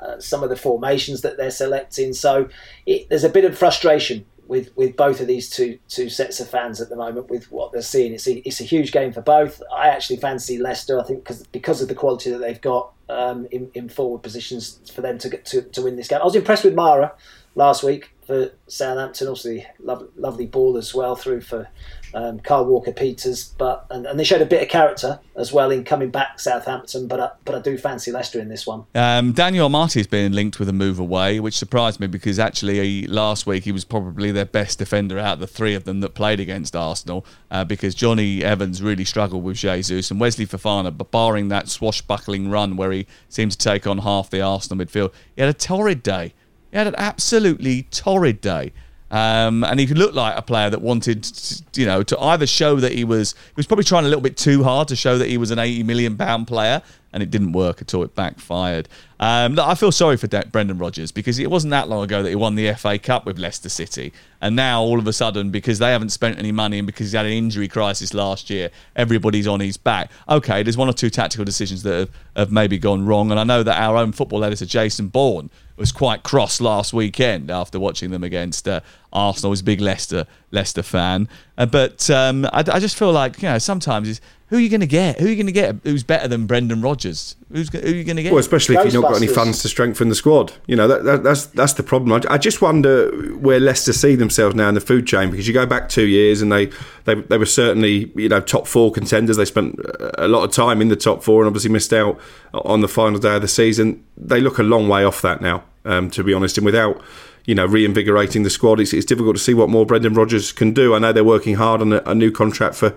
[0.03, 2.13] uh, some of the formations that they're selecting.
[2.13, 2.49] So
[2.85, 6.51] it, there's a bit of frustration with, with both of these two two sets of
[6.51, 8.13] fans at the moment with what they're seeing.
[8.13, 9.63] It's a, it's a huge game for both.
[9.73, 10.99] I actually fancy Leicester.
[10.99, 14.81] I think because because of the quality that they've got um, in, in forward positions
[14.93, 16.21] for them to get to, to win this game.
[16.21, 17.13] I was impressed with Mara
[17.55, 19.29] last week for Southampton.
[19.29, 21.69] Obviously, lovely, lovely ball as well through for
[22.15, 25.73] um, Kyle Walker Peters, but and, and, they showed a bit of character as well
[25.73, 27.09] in coming back Southampton.
[27.09, 28.85] But I, but I do fancy Leicester in this one.
[28.95, 32.79] Um, Daniel Amartey has been linked with a move away, which surprised me because actually
[32.79, 36.01] he, last week he was probably their best defender out of the three of them
[36.01, 40.97] that played against Arsenal uh, because Jonny Evans really struggled with Jesus and Wesley Fofana,
[40.97, 45.13] but barring that swashbuckling run where he seemed to take on half the Arsenal midfield,
[45.35, 46.33] he had a torrid day.
[46.75, 48.73] He had an absolutely torrid day.
[49.09, 52.81] Um, and he looked like a player that wanted, to, you know, to either show
[52.81, 55.29] that he was he was probably trying a little bit too hard to show that
[55.29, 56.83] he was an eighty million pound player,
[57.15, 58.03] and it didn't work at all.
[58.03, 58.89] It backfired.
[59.21, 62.29] Um, I feel sorry for De- Brendan Rodgers because it wasn't that long ago that
[62.29, 65.79] he won the FA Cup with Leicester City, and now all of a sudden, because
[65.79, 69.47] they haven't spent any money and because he had an injury crisis last year, everybody's
[69.47, 70.11] on his back.
[70.29, 73.45] Okay, there's one or two tactical decisions that have, have maybe gone wrong, and I
[73.45, 78.11] know that our own football editor Jason Bourne was quite cross last weekend after watching
[78.11, 78.81] them against uh,
[79.13, 79.53] Arsenal.
[79.53, 83.49] He's a big Leicester Leicester fan, uh, but um, I, I, just feel like you
[83.49, 84.21] know sometimes
[84.55, 85.19] who are you going to get?
[85.19, 85.75] Who are you going to get?
[85.83, 87.35] Who's better than Brendan Rodgers?
[87.51, 88.31] Who's who are you going to get?
[88.31, 90.53] Well, especially if you've not got any funds to strengthen the squad.
[90.69, 92.13] You know that, that, that's that's the problem.
[92.13, 95.55] I, I, just wonder where Leicester see themselves now in the food chain because you
[95.55, 96.67] go back two years and they,
[97.03, 99.37] they they were certainly you know top four contenders.
[99.37, 99.77] They spent
[100.19, 102.21] a lot of time in the top four and obviously missed out
[102.53, 104.05] on the final day of the season.
[104.17, 106.59] They look a long way off that now, um, to be honest.
[106.59, 107.03] And without
[107.47, 108.81] you know, reinvigorating the squad.
[108.81, 110.95] It's, it's, difficult to see what more Brendan Rodgers can do.
[110.95, 112.97] I know they're working hard on a, a new contract for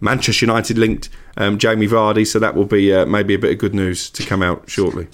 [0.00, 3.58] Manchester United linked um, Jamie Vardy, so that will be uh, maybe a bit of
[3.58, 5.06] good news to come out shortly.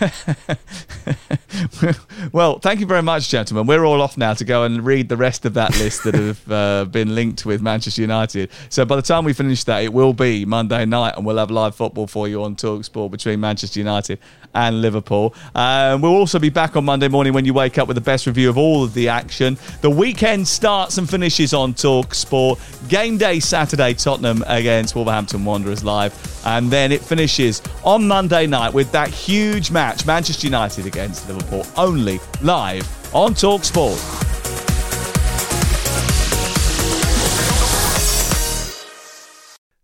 [2.32, 3.66] well, thank you very much, gentlemen.
[3.66, 6.40] We're all off now to go and read the rest of that list that have
[6.52, 8.50] uh, been linked with Manchester United.
[8.68, 11.50] So by the time we finish that, it will be Monday night, and we'll have
[11.50, 14.20] live football for you on Talksport between Manchester United
[14.54, 15.34] and Liverpool.
[15.54, 18.26] Um, we'll also be back on Monday morning when you wake up with the best
[18.26, 19.58] review of all of the action.
[19.80, 22.88] The weekend starts and finishes on Talksport.
[22.88, 26.14] Game day Saturday, Tottenham against Wolverhampton Wanderers live,
[26.46, 31.66] and then it finishes on Monday night with that huge match, Manchester United against Liverpool,
[31.76, 34.30] only live on Talksport.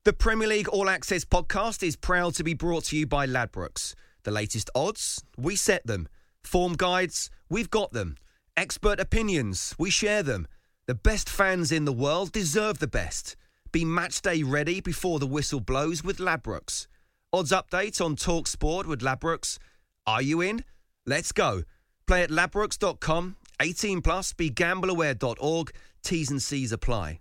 [0.05, 3.95] The Premier League All Access podcast is proud to be brought to you by Ladbrokes.
[4.23, 6.09] The latest odds, we set them.
[6.43, 8.17] Form guides, we've got them.
[8.57, 10.47] Expert opinions, we share them.
[10.87, 13.37] The best fans in the world deserve the best.
[13.79, 16.89] Be matchday ready before the whistle blows with Ladbrokes.
[17.33, 19.57] Odds update on Talk Sport with Ladbrokes.
[20.05, 20.65] Are you in?
[21.07, 21.63] Let's go.
[22.09, 23.37] Play at ladbrokes.com.
[23.63, 24.33] 18 plus.
[24.33, 25.71] BeGambleAware.org.
[26.03, 27.21] T's and C's apply.